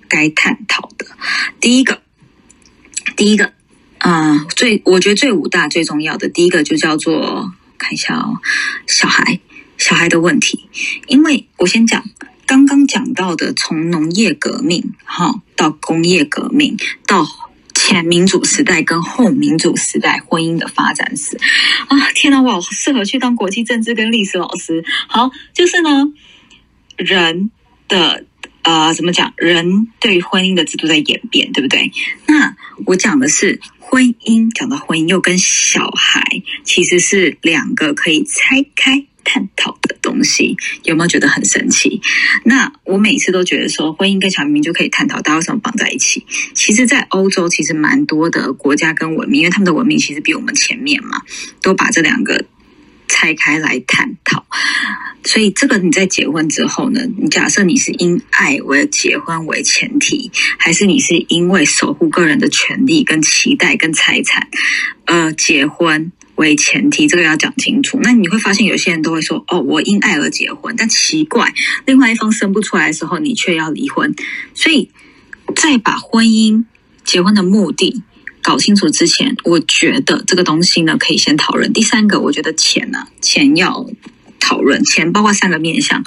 [0.08, 1.06] 该探讨的。
[1.60, 2.02] 第一个，
[3.16, 3.52] 第一个。
[4.02, 8.40] 啊，最我觉得最五大最重要的第一个就叫做看一下哦，
[8.88, 9.38] 小孩
[9.78, 10.68] 小孩的问题，
[11.06, 12.04] 因为我先讲
[12.44, 17.24] 刚刚讲到的，从农业革命哈到工业革命，到
[17.74, 21.38] 前民主时代跟后民主时代婚姻的发展史
[21.86, 24.84] 啊，天哪，我好适合去当国际政治跟历史老师。
[25.06, 26.12] 好，就是呢，
[26.96, 27.52] 人
[27.86, 28.24] 的
[28.62, 31.90] 呃怎么讲，人对婚姻的制度在演变，对不对？
[32.26, 33.60] 那我讲的是。
[33.84, 36.22] 婚姻讲到婚姻，又跟小孩
[36.64, 42.00] 其实是两个可以拆开探讨的东西，有没有觉得很神奇？
[42.46, 46.24] 那我每次都觉得说，婚姻跟小明明就可以探讨，大家为什么绑在一起？
[46.54, 51.20] 其实，在欧洲其实蛮多的国家跟文明，因为他们的文明其实比我们前面嘛，
[51.60, 52.46] 都把这两个
[53.08, 54.46] 拆开来探讨。
[55.32, 57.00] 所以，这个你在结婚之后呢？
[57.16, 64.46] 你假设你是因爱为结婚为前提，还是你是因为守护个人的权利、跟期待、跟财产，
[65.06, 67.08] 呃，结婚为前提？
[67.08, 67.98] 这个要讲清楚。
[68.02, 71.50] 那你会发现，有些人都会说：“哦，我因爱而结婚。”但奇怪，
[71.86, 74.14] 另外一方生不出来的时候，你却要离婚。
[74.52, 74.90] 所以，
[75.56, 76.66] 在把婚姻、
[77.04, 78.02] 结婚的目的
[78.42, 81.72] 搞清楚之前，我觉得这个东西呢，可以先讨论。
[81.72, 83.86] 第三个，我觉得钱呢，钱要。
[84.42, 86.02] 讨论钱包括三个面向：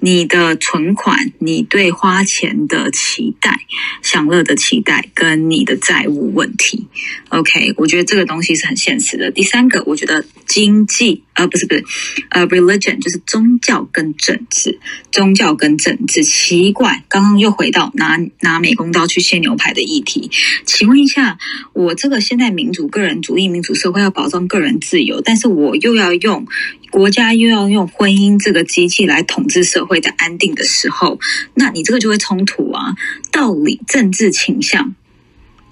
[0.00, 3.58] 你的存款、你对花钱的期待、
[4.02, 6.86] 享乐的期待，跟你的债务问题。
[7.30, 9.30] OK，我觉得这个东西是很现实的。
[9.32, 11.84] 第三个，我觉得经济，呃，不是不是，
[12.30, 14.78] 呃，religion 就是宗教跟政治，
[15.10, 16.22] 宗教跟政治。
[16.22, 20.30] 奇怪，刚刚又回到拿拿美工刀去切牛排的议题。
[20.64, 21.38] 请问一下，
[21.72, 26.46] 我这个现代民主、个人主义民主社会要保障个人自由，但是我又要用。
[26.92, 31.18] 国家又要用婚姻这个机器来统治社会的安定的时候，
[31.54, 32.94] 那你这个就会冲突啊！
[33.32, 34.94] 道理、政治倾向、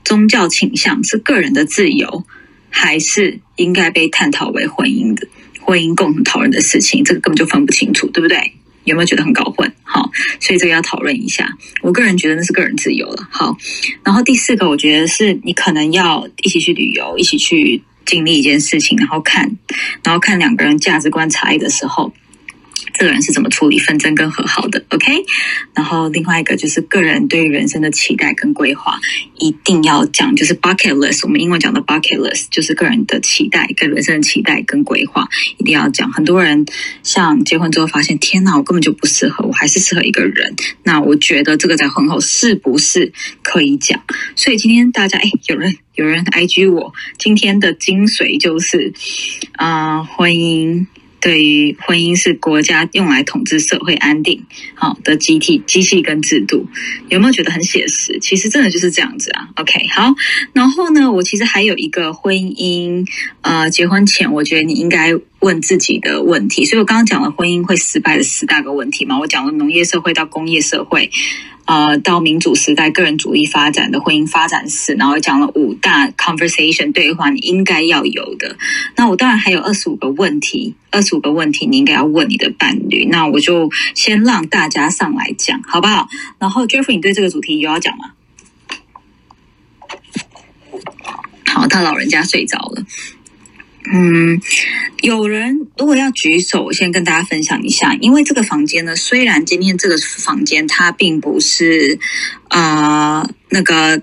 [0.03, 2.25] 宗教倾向是个人的自由，
[2.71, 5.29] 还是应该被探讨为婚姻的
[5.61, 7.05] 婚姻共同讨论的事情？
[7.05, 8.55] 这个根本就分不清楚，对不对？
[8.85, 9.71] 有没有觉得很搞混？
[9.83, 11.55] 好，所以这个要讨论一下。
[11.83, 13.29] 我个人觉得那是个人自由了。
[13.31, 13.55] 好，
[14.03, 17.83] 然后第四个，我觉得是你可能要一起去旅游，一起去。
[18.11, 19.49] 经历一件事情，然后看，
[20.03, 22.13] 然后看两个人价值观差异的时候。
[22.95, 25.25] 这个人是怎么处理纷争跟和好的？OK，
[25.75, 28.99] 然后另外一个就是个人对于人生的期待跟规划，
[29.39, 31.21] 一定要讲，就是 bucket list。
[31.25, 35.29] 我们英文讲的 bucket list 就是个人的期待跟人生的期待跟规划，
[35.59, 36.13] 一定要讲。
[36.13, 36.65] 很多人
[37.03, 40.55] 像结婚之后发现，天哪，我根本就不适合，我还是适合一个人。
[40.83, 43.13] 那我觉得这个在婚后是不是
[43.43, 44.03] 可以讲？
[44.37, 48.93] 所以今天大家，哎，有人有人 IG 我，今天的精髓就是
[49.53, 50.87] 啊，婚姻。
[51.21, 54.45] 对于婚姻是国家用来统治社会安定
[54.75, 56.67] 好的机体机器跟制度，
[57.09, 58.19] 有没有觉得很写实？
[58.21, 59.49] 其实真的就是这样子啊。
[59.57, 60.15] OK，好，
[60.53, 63.07] 然后呢，我其实还有一个婚姻
[63.43, 66.65] 呃，结婚前我觉得你应该问自己的问题。
[66.65, 71.11] 所以我刚刚讲了婚姻会失败的十大个问题嘛，我讲了农业社会到工业社会。
[71.71, 78.57] 呃，到民主时代，个人主义发展的婚姻发展史，然后讲了五大 conversation 对话，你应该要有的。
[78.97, 83.05] 那我当然还有二十五个问题，二十五个问题你应该要问你的伴侣。
[83.05, 86.09] 那我就先让大家上来讲，好不好？
[86.41, 88.15] 然后 Jeffrey，你对这个主题有要讲吗？
[91.47, 92.83] 好，他老人家睡着了。
[93.93, 94.41] 嗯，
[95.03, 101.99] 有人如果要举手，我先跟大家分享一下，因为这个房间呢，虽然今天这个房间它并不是
[102.49, 104.03] 啊那个。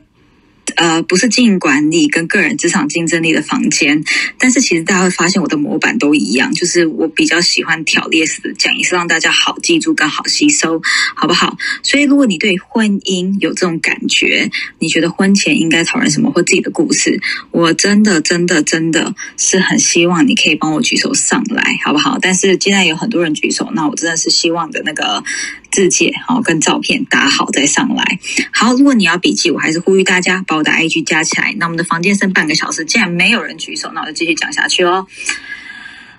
[0.77, 4.03] 呃，不是经营管理跟个人职场竞争力的房间，
[4.37, 10.79] 但是其实大家会发现我的模板都一样，就是我比较喜欢条列式的讲，也是让大家好记住、更好吸收，
[11.15, 11.57] 好不好？
[11.81, 14.49] 所以如果你对婚姻有这种感觉，
[14.79, 17.19] 你觉得婚前应该讨论什么或自己的故事，
[17.51, 22.19] 我真的、真的、真的是很希望你可以帮我举手上来，好不好？
[22.21, 25.23] 但是既然有很多人举手，那我真的是希望的那个。
[25.71, 28.19] 字界好，跟照片打好再上来。
[28.51, 31.53] 好，如果你要笔记，我还是呼吁大家把我的 IG 加起来。
[31.57, 35.07] 那我们的房间剩半个小时，既然没有人举手，那我就继续讲下去哦。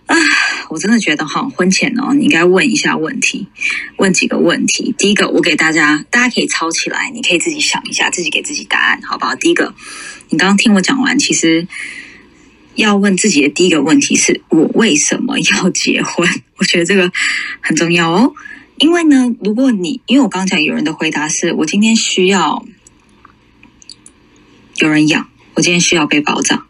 [0.07, 0.17] 啊，
[0.71, 3.47] 我真的觉得哈，婚前哦，你应该问一下问题，
[3.97, 4.95] 问几个问题。
[4.97, 9.35] 第一个，我给大家，大家可以抄起来，你可以自己想一下，自己给自己答案，好不好？
[9.35, 9.75] 第一个，
[10.31, 11.69] 你刚刚听我讲完，其实
[12.75, 16.27] 要问自己的第一个问题是我为什么要结婚？
[16.57, 17.13] 我觉得这个
[17.61, 18.33] 很重要哦。
[18.79, 22.65] 因为呢，如果你因为我刚才有人的回答是我今天需要
[24.77, 26.67] 有人养，我今天需要被保障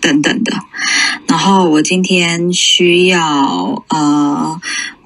[0.00, 0.56] 等等的，
[1.26, 4.60] 然后我今天需要呃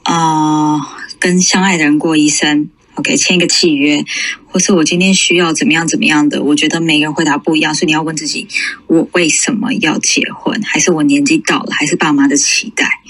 [0.05, 0.81] 呃
[1.19, 4.05] 跟相爱的人过一生，OK 签一个契约，
[4.47, 8.49] 或是我今天需要怎么样怎么样的，我觉得每个人回答不一样，所以你要问自己，
[8.89, 10.61] 我为什么要结婚？
[10.63, 11.73] 还是我年纪到了？
[11.73, 13.01] 还是爸妈的期待？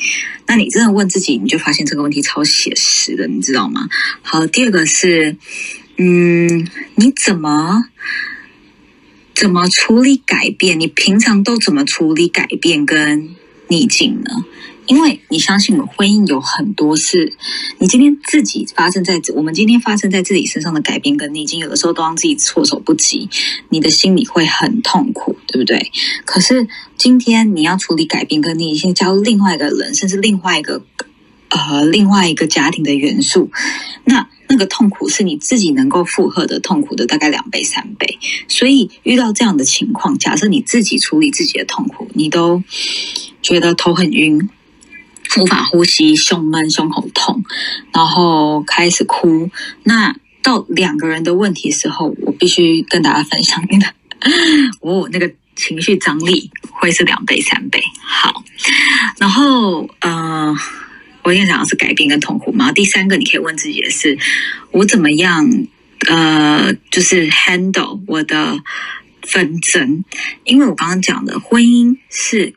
[0.46, 3.88] 那你真的问自己，你就发现这个问题超写实的，你知道吗？
[4.22, 5.36] 好，第二个是，
[5.96, 7.84] 嗯，你怎么
[9.34, 10.78] 怎么处理改变？
[10.78, 13.34] 你平常都怎么处理改变跟
[13.68, 14.30] 逆境呢？
[14.86, 17.36] 因为你相信我，婚姻有很多事，
[17.78, 23.28] 你今天自己发生在我们今天发生在自己身上的改变跟逆境，有的时候都让自己措手不及，
[23.68, 25.90] 你的心里会很痛苦，对不对？
[26.24, 30.82] 可是今天你要处理改变跟逆境，加入另外一个人，甚至另外一个
[31.48, 33.50] 呃另外一个家庭的元素，
[34.04, 38.18] 那那个痛苦是你自己能够负荷的痛苦的大概两倍三倍。
[38.46, 42.62] 所以遇到这样的情况，假设你自己处理自己的痛苦，你都
[43.42, 44.48] 觉得头很晕。
[45.38, 47.44] 无法呼吸，胸闷，胸口痛，
[47.92, 49.50] 然后开始哭。
[49.84, 53.86] 那到两个人的问题时候，我必须跟大家分享你的，
[54.80, 57.82] 我那个情绪张力会是两倍、三倍。
[58.02, 58.42] 好，
[59.18, 60.56] 然后呃，
[61.22, 62.72] 我跟你讲的是改变跟痛苦嘛。
[62.72, 64.18] 第三个，你可以问自己的是，
[64.70, 65.48] 我怎么样？
[66.08, 68.58] 呃，就是 handle 我的
[69.22, 70.04] 纷争，
[70.44, 72.54] 因为我刚刚讲的婚姻是。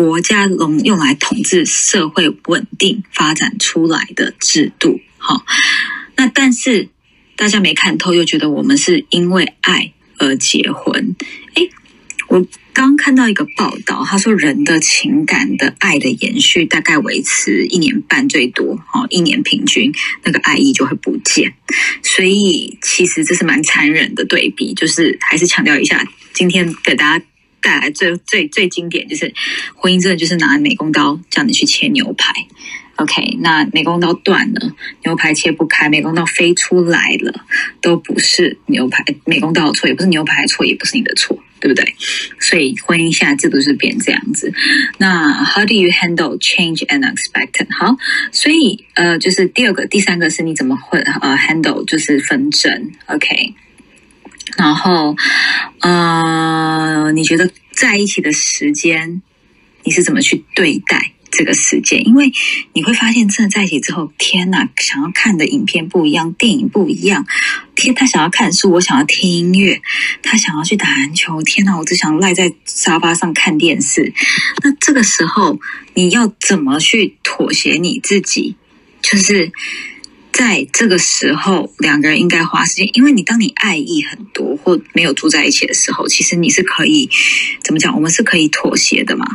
[0.00, 5.44] 国家用用来统治社会稳定发展出来的制度，好，
[6.16, 6.88] 那但是
[7.36, 11.14] 大家没看透，又觉得我们是因为爱而结婚。
[11.52, 11.68] 诶，
[12.28, 19.92] 我刚看到一个报道，他说人的情感的爱的延续大概维持一年半最多，哦，一年平均
[20.24, 21.52] 那个爱意就会不见，
[22.02, 27.24] 所以其实这是蛮残忍的对比，就是还是强调一下，今天给大家。
[27.62, 29.32] 带来最最最经典就是
[29.74, 32.32] 婚姻，真的就是拿美工刀叫你去切牛排。
[32.96, 37.46] OK，那美工刀断了，牛排切不开，美工刀飞出来了，
[37.80, 41.94] 都不是牛排美工刀的错，也不是牛排的错，也不是你的错，对不对？
[42.38, 44.52] 所以婚姻现在制度是变这样子。
[44.98, 47.68] 那 How do you handle change and expected？
[47.70, 47.96] 好，
[48.32, 53.54] 所以呃，就是第二个、第三个是你怎么会呃 handle 就是纷争？OK。
[54.56, 55.16] 然后，
[55.80, 59.22] 呃，你觉得在一起的时间，
[59.84, 61.12] 你是怎么去对待？
[61.32, 62.32] 这个时间，因为
[62.72, 67.24] 你会发现，真的在一起之后，天哪，想要看的影片不一样，电影不一样。
[67.76, 69.80] 天，他想要看书，我想要听音乐，
[70.24, 71.40] 他想要去打篮球。
[71.42, 74.12] 天哪，我只想赖在沙发上看电视。
[74.64, 75.60] 那这个时候，
[75.94, 78.56] 你要怎么去妥协你自己？
[79.00, 79.52] 就是。
[80.32, 87.10] 在这个时候，两个人应该花时间，因为你当你爱意很多或没有住在一起的时候，其实你是可以
[87.62, 87.94] 怎么讲？
[87.94, 89.26] 我们是可以妥协的嘛。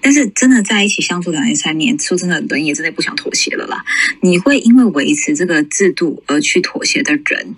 [0.00, 3.84] 但是真的在一起相处两年三年，说真的，人也真的不想妥协了啦。
[4.20, 7.54] 你会因为维持这个制度而去妥协的人，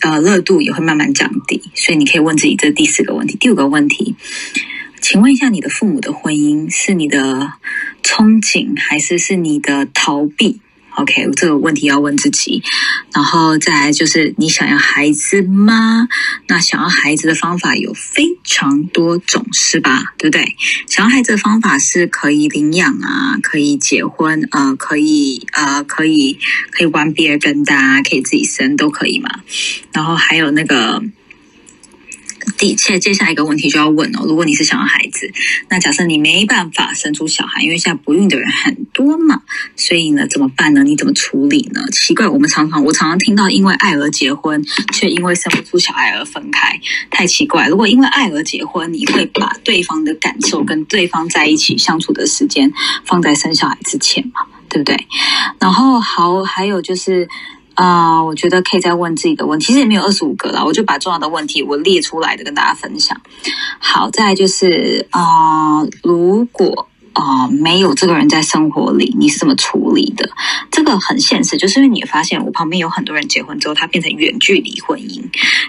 [0.00, 1.62] 呃，热度也会慢慢降低。
[1.74, 3.36] 所以你可以问自己这第四个问题。
[3.38, 4.16] 第五个问题，
[5.00, 7.52] 请问一下，你的父母的婚姻是你的
[8.02, 10.60] 憧憬，还是是你的逃避
[10.96, 12.62] ？OK，这个问题要问自己，
[13.12, 16.08] 然后再来就是你想要孩子吗？
[16.46, 20.14] 那想要孩子的方法有非常多种，是吧？
[20.18, 20.56] 对不对？
[20.86, 26.38] 想要孩子的方法是可以领养啊，可以结婚啊，可以呃，可以
[26.70, 27.74] 可以玩别人的，
[28.08, 29.28] 可以自己生都可以嘛。
[29.92, 31.02] 然后还有那个。
[32.58, 35.30] 的确接下来一个问题就要问哦，如果你是想要孩子，
[35.68, 39.42] 那假设你没办法生出小孩，因为现在不孕的人很多嘛，
[39.76, 40.82] 所以呢怎么办呢？
[40.82, 41.80] 你怎么处理呢？
[41.92, 46.80] 奇怪，我们常常我常常听到因为爱而结婚，却因为生不出小孩而分开，
[47.10, 47.68] 太奇怪。
[47.68, 52.72] 如果因为爱而结婚，你会把对方的感受跟对方在一起相处的时间
[53.04, 54.42] 放在生小孩之前嘛？
[54.68, 55.06] 对不对？
[55.60, 57.28] 然后好，还有就是。
[57.74, 63.20] 啊，我觉得可以再问自己的问题，其实也没有二十五个了，我就把重要的问题我列出来的跟大家分享。
[63.78, 70.30] 好，再就是啊，如果啊没有这个人在生活里，你是怎么处理的？
[70.70, 75.22] 这个很现实，就是因为你发现我旁边有很多人结婚之后，他变成远距离婚姻，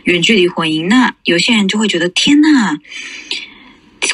[0.04, 2.78] 远距离婚姻，那有些人就会觉得天哪，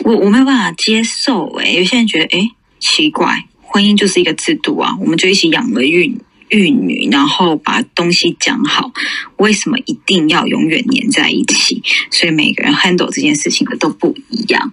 [0.05, 6.21] 我我没有办法接受诶，有些人觉得诶奇怪，婚姻就是一个制度啊，我们就一起养了育
[6.51, 8.91] 玉女，然后把东西讲好，
[9.37, 11.81] 为什么一定要永远黏在一起？
[12.11, 14.69] 所以每个人 handle 这件事情的都不一样。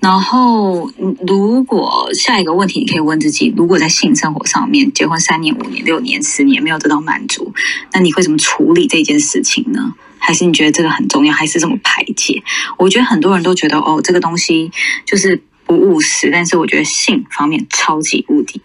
[0.00, 0.90] 然后，
[1.26, 7.54] 如果下一个问题，你可以问自己：如果在性生活上面，结婚三年、五年、六年、十年没有得到满足，
[7.92, 9.94] 那你会怎么处理这件事情呢？
[10.18, 11.32] 还是你觉得这个很重要？
[11.32, 12.42] 还是怎么排解？
[12.78, 14.72] 我觉得很多人都觉得哦，这个东西
[15.06, 18.60] 就是不务实，但是我觉得性方面超级无敌。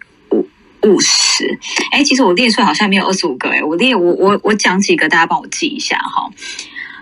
[0.82, 1.58] 务实，
[1.90, 6.30] 哎，其实我列出来好像没有二十五个，哎，我列我我我讲几个，大家帮我记一下哈。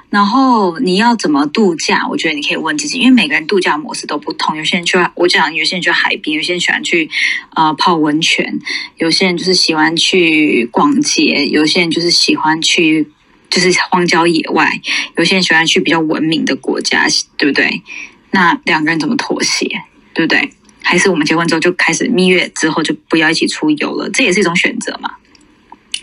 [0.09, 2.07] 然后你要怎么度假？
[2.09, 4.57] 我觉得你可以问自己，因为每个人度假模式都不同。
[4.57, 7.11] 有些人去，我讲有些人去海边，有些人喜欢去
[7.55, 8.61] 呃泡温泉，
[8.97, 13.09] 有些人就是喜欢去逛街，有些人就是喜欢去
[13.51, 14.81] 就是荒郊野外，
[15.17, 17.07] 有些人喜欢去比较文明的国家，
[17.37, 17.83] 对不对？
[18.31, 19.67] 那两个人怎么妥协？
[20.15, 20.51] 对不对？
[20.89, 25.11] 还是我们结婚之后就开始蜜月，之后就不要一起出游了，这也是一种选择嘛。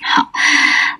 [0.01, 0.29] 好，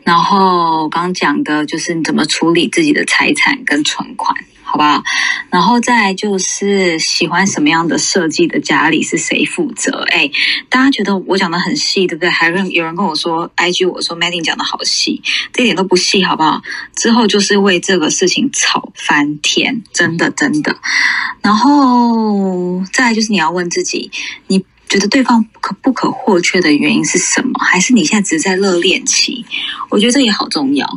[0.06, 4.34] 然后刚刚讲的就是你怎么处理自己的财产跟存款。
[4.74, 5.04] 好不好？
[5.52, 10.04] 然后再就是喜欢什么样的设计的家里是谁负责？
[10.10, 10.32] 哎，
[10.68, 12.30] 大家觉得我讲的很细，对不对？
[12.32, 15.22] 还有人有人跟我说，IG 我说 Maddy 讲的好细，
[15.54, 16.60] 这一点都不细，好不好？
[16.96, 20.76] 之后就是为这个事情吵翻天，真的真的。
[21.44, 24.10] 然后再就是你要问自己，
[24.48, 24.66] 你。
[24.90, 27.52] 觉得对方不可不可或缺的原因是什么？
[27.64, 29.44] 还是你现在只是在热恋期？
[29.90, 30.88] 我觉得这也好重要。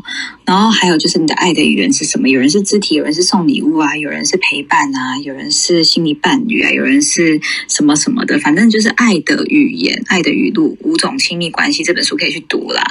[0.45, 2.29] 然后还有就是你的爱的语言是什么？
[2.29, 8.39] 有人是肢体，有人是送礼物啊，有人是陪伴啊，有人是心理伴侣啊，有人是什么什么的。
[8.39, 12.85] 反正就是爱的语言、爱的语录，五种亲密关系这本书可以去读啦。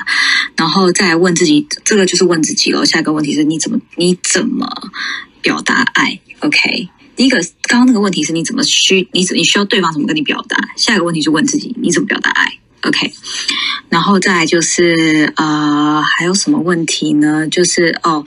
[0.55, 2.83] 然后再问自己，这个就是问自己喽。
[2.83, 4.67] 下一个问题是你怎么你怎么
[5.41, 6.89] 表达爱？OK。
[7.15, 10.57] 第一个，刚刚那个问题是你怎么需你怎你需要对方怎么跟你表达？
[10.75, 13.11] 下一个问题就问自己，你怎么表达爱？OK，
[13.89, 17.47] 然后再来就是呃，还有什么问题呢？
[17.47, 18.23] 就是哦。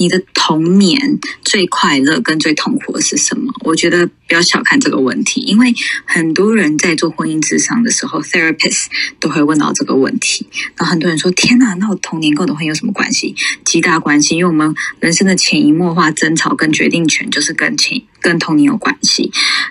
[0.00, 3.52] 你的童年最快乐跟最痛苦的是什么？
[3.66, 5.74] 我觉得不要小看这个问题，因为
[6.06, 8.86] 很多人在做婚姻智商的时候，therapist
[9.18, 10.48] 都会问到这个问题。
[10.74, 19.30] 然后很多人说：“天哪，那我童年跟我的婚姻有什么关系？”极大关系，因为我们人生的潜移默化争吵跟决定权就是跟前跟童年有关系。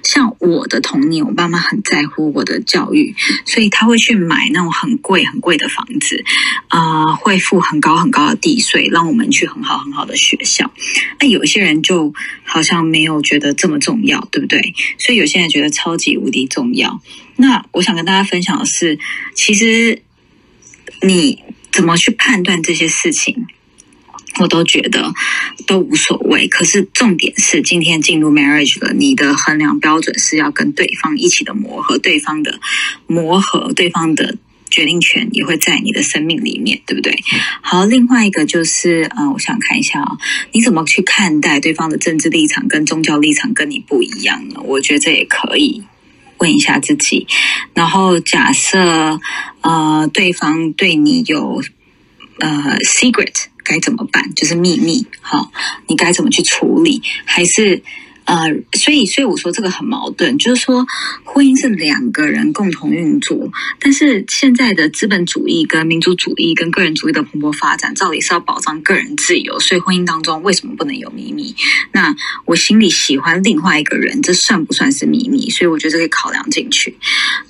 [0.09, 3.13] 像我的童年，我爸妈很在乎我的教育，
[3.45, 6.25] 所以他会去买那种很贵很贵的房子，
[6.67, 10.15] 啊，会付很高很高的地税，让我们去很好很好的。
[10.17, 10.71] 学校，
[11.19, 14.73] 那有些人就好像没有觉得这么重要，对不对？
[14.97, 17.01] 所以有些人觉得超级无敌重要。
[17.35, 18.97] 那我想跟大家分享的是，
[19.35, 20.01] 其实
[21.01, 23.45] 你怎么去判断这些事情？
[24.39, 25.13] 我都觉得
[25.65, 26.47] 都无所谓。
[26.47, 32.59] 可是重点是，今天进入 marriage 了，你的衡量标准是要跟对方一起的磨合，对方的
[33.07, 34.37] 磨合，对方的。
[34.71, 37.17] 决定权也会在你的生命里面，对不对？
[37.59, 40.11] 好，另外一个就是，呃，我想看一下啊，
[40.51, 44.61] 你怎么去看待对方的政治立场跟宗教立场跟你不一样呢？
[44.63, 45.81] 我觉得这也可以
[46.37, 47.25] 问一下自己。
[47.73, 49.19] 然后假设
[49.61, 51.63] 呃，对方对你有
[52.37, 54.33] 呃 secret，该怎么办？
[54.33, 55.51] 就是秘密，好，
[55.87, 57.03] 你该怎么去处理？
[57.23, 57.83] 还是？
[58.29, 60.85] 呃，所以，所以我说这个很矛盾，就是说，
[61.23, 71.55] 婚姻是两个人共同运作，但是现在的资本主义跟民族主义跟个人主义的蓬勃发展，照理是要保障个人自由，所以婚姻当中为什么不能有秘密？
[71.91, 72.15] 那
[72.45, 75.49] 我心里喜欢另外一个人，这算不算是秘密？
[75.49, 76.99] 所以我觉得这可以考量进去。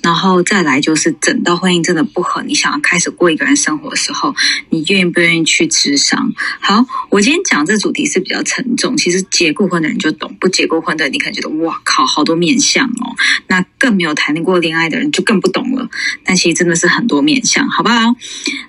[0.00, 4.34] 然后再来就是，等到婚姻真的不合，你想要开始过一个人生活的时候，
[4.70, 6.32] 你愿不愿意去智商？
[6.58, 10.69] 好，我今天讲这主题是比较沉重，其实结过婚的人就懂，不结。
[10.70, 13.14] 过婚的你可能觉得哇靠，好多面相哦。
[13.48, 15.90] 那更没有谈过恋爱的人就更不懂了。
[16.24, 18.14] 但其实真的是很多面相，好不好？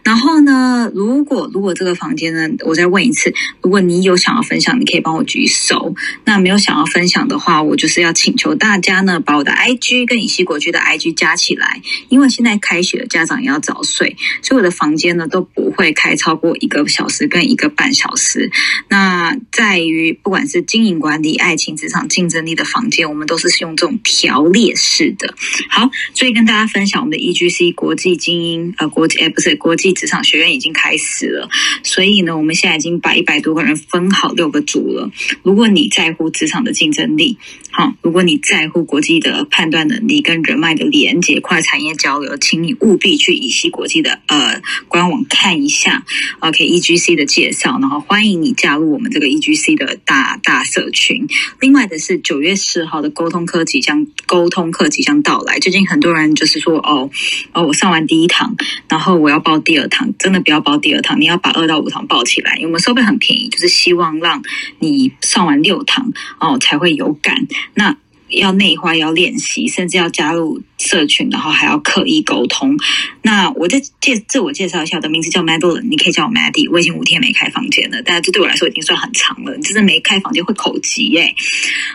[0.04, 5.94] 然后呢，如果如果这个房间呢，我再问一次，如果你有想要分享，你可以帮我举手。
[6.26, 18.50] 那没有想要分享的话，我就是要请求大家呢，把我的 IG 跟以西国居的 IG 加起来，因为现在开学，家长也要早睡，所以我的房间呢都不会开超过一个小时跟一个半小时。
[18.88, 25.36] 那在于不管是经营管理、爱情之场竞争力的房间，我们都是用这种条列式的。
[25.70, 31.50] 好，所以跟大家分享我们的 EGC 国际精英呃国际哎不是国际职场学院已经开始了，
[31.84, 35.12] 所以呢，我们现在已经把一百多个人分好六个组了。
[35.44, 37.38] 如果你在乎职场的竞争力，
[37.72, 46.04] 好，如果你在乎国际的判断能力跟人脉的连接、跨产业交流，请你务必去以西国际的呃官网看一下
[46.40, 51.28] OK EGC 的介绍，然后欢迎你加入我们这个 EGC 的大大社群。
[51.60, 51.82] 另外。
[51.92, 57.10] 的是九月四号的沟通课即将沟通课即将到来，最近很多人就是说哦
[57.52, 58.56] 哦，我上完第一堂，
[58.88, 64.42] 然后我要报第二堂，真的不要报第二堂，你要把二到五堂报起来，因为我们收费很便宜，就是希望让
[64.80, 67.46] 你上完六堂哦才会有感。
[67.74, 67.96] 那
[68.30, 72.78] 要内化，要练习，甚至要加入社群，然后还要刻意沟通。
[73.22, 76.72] 那我再介自我介绍一下，我的名字叫 Madeline，你可以叫我 Maddie。
[76.72, 79.58] 我已经五天没开房间了，但这对我来说已经算很长了。
[79.58, 81.36] 真的没开房间会口急耶。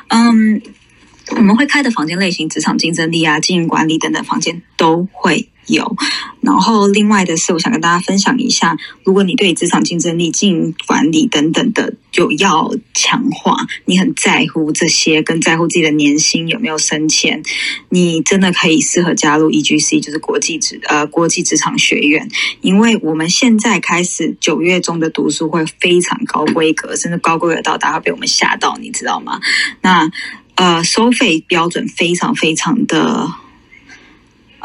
[0.09, 0.61] 嗯，
[1.37, 5.49] 我们会开的房间类型，职场竞争力啊，经营管理等等房间都会。
[5.67, 5.97] 有，
[6.41, 17.43] 然后另外的是，我想跟大家分享一下，如果你对职场竞争力、经营管理等等的就要强化，你很在乎这些，跟在乎自己的年薪有没有升迁，
[17.89, 22.29] 你真的可以适合加入 EGC，就是国际职呃国际职场学院，
[22.61, 29.41] 因为我们现在开始九月中的读书会非常高规格，甚至高规格到达会被我们吓到，你知道吗？
[29.83, 30.11] 那
[30.55, 33.29] 呃收费标准非常非常的。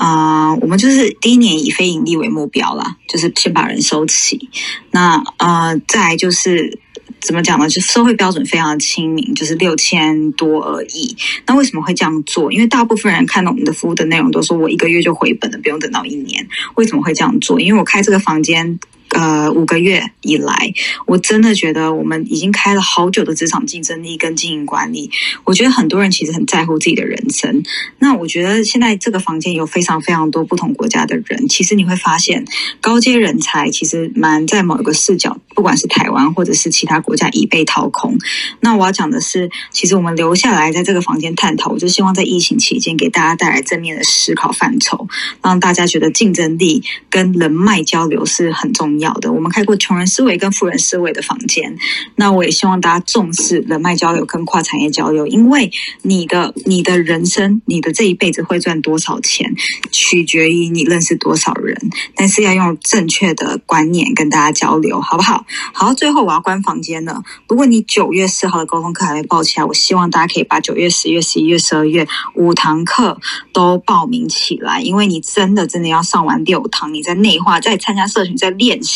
[0.02, 4.50] 啊，我们就是第一年以非盈利为目标啦，就是先把人收起。
[4.90, 6.80] 那呃，再就是
[7.20, 7.70] 怎么讲呢？
[7.70, 11.16] 就社会标准非常的亲民，就是六千多而已。
[11.46, 12.52] 那为什么会这样做？
[12.52, 16.48] 因为大部分人看到我们的服务的内容，都说我一个月就回本了，不用等到一年。
[16.74, 17.62] 为什么会这样做？
[17.62, 18.80] 因为我开这个房间。
[19.14, 20.74] 呃，五个月以来，
[21.06, 25.12] 我真的觉得我们已经开了好久的职场竞争力跟经营管理。
[25.44, 27.62] 我觉得很多人其实很在乎自己的人生。
[28.00, 32.46] 那我觉得现在这个房间有非常非常多不同国家的人，其实你会发现
[32.80, 38.18] 高阶人才其实蛮在某一个视角，不管是台湾或者是其他国家已被掏空。
[38.62, 45.10] 那我要讲的是，其实我们留下来在这个房间探讨，我就希望在疫情期间给大家带来正面的思考范畴，
[45.44, 49.01] 让大家觉得竞争力跟人脉交流是很重要。
[49.02, 51.76] 要的，我们开过穷人思维跟富人思维的房间，
[52.16, 55.70] 那我也希望大家重视人脉交流跟跨产业交流，因为
[56.04, 59.54] 你的你的人生，你的这一辈子会赚多少钱，
[59.92, 61.76] 取决于你认识多少人，
[62.16, 65.46] 但是要用正确的观念跟大家交流，好不好？
[65.74, 67.22] 好，最后我要关房间了。
[67.48, 73.20] 如果你九月四号的沟通课还没报起来，我希望大家可以把九月、十月、十一月、十二月五堂课
[73.52, 78.91] 都报名起来，因为你真的真的要上完六堂，你在内化，在参加社群，在练习。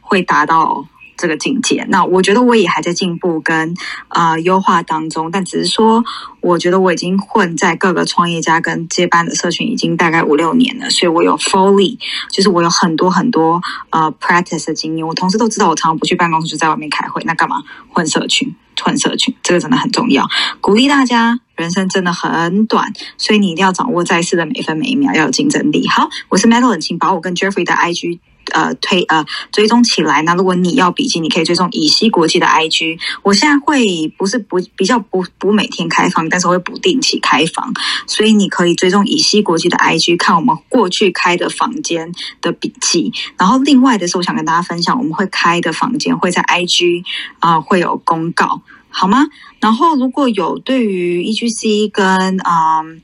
[0.00, 3.74] 会达到这个境界，那我觉得我也还在进步跟
[4.08, 6.02] 啊优化当中，但只是说，
[6.40, 11.96] 我觉得我已经混在各个创业家跟接班的社群已经大概五六年了，所以我有 fully，
[12.30, 13.60] 就是我有很多很多
[13.90, 15.06] 呃 practice 的经验。
[15.06, 17.62] 我同事都知道我常常不去办公室，就在外面开会，那干嘛
[17.92, 18.54] 混社群？
[18.82, 20.26] 混社群这个真的很重要，
[20.60, 25.86] 鼓励大家，人生真的很短，所以你一定要掌握在世的每分每一秒，要有竞争力。
[25.86, 28.18] 好，我是 Metal，请把我跟 Jeffrey 的 IG。
[28.52, 30.22] 呃推呃追踪起来。
[30.22, 32.98] 那如果你要笔记，你可以追踪乙烯国际的 IG。
[33.22, 37.72] 我现在会不是不比较不不每天开房，但是会不定期开房，
[38.06, 43.12] 所以你可以追踪乙烯国际的 IG，看我们过去开的房间的笔记。
[43.38, 47.04] 然后另外的是，我想跟大家分享，我们会开的房间会在 IG
[47.38, 49.26] 啊、会有公告，好吗？
[49.60, 52.06] 然后如果有对于 EGC 跟
[52.38, 53.00] 嗯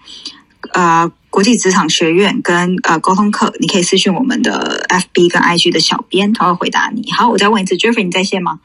[0.73, 7.11] 呃国际职场学院跟呃沟通课，你可以私信我们的 FB 跟 IG 的小编，他会回答你。
[7.13, 8.61] 好，我再问一次，Jeffrey 你在线吗？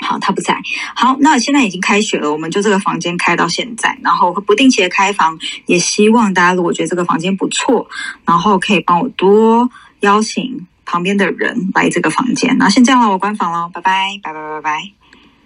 [0.00, 0.56] 好，他不在。
[0.94, 7.88] 好，那现在已经开学了，我们就这个房间开到现在，然后会不定期的开房，也希望大家如果觉得这个房间不错，
[8.24, 9.68] 然后可以帮我多
[10.00, 12.56] 邀请旁边的人来这个房间。
[12.58, 15.07] 那先这样了，我关房喽，拜拜，拜拜，拜拜。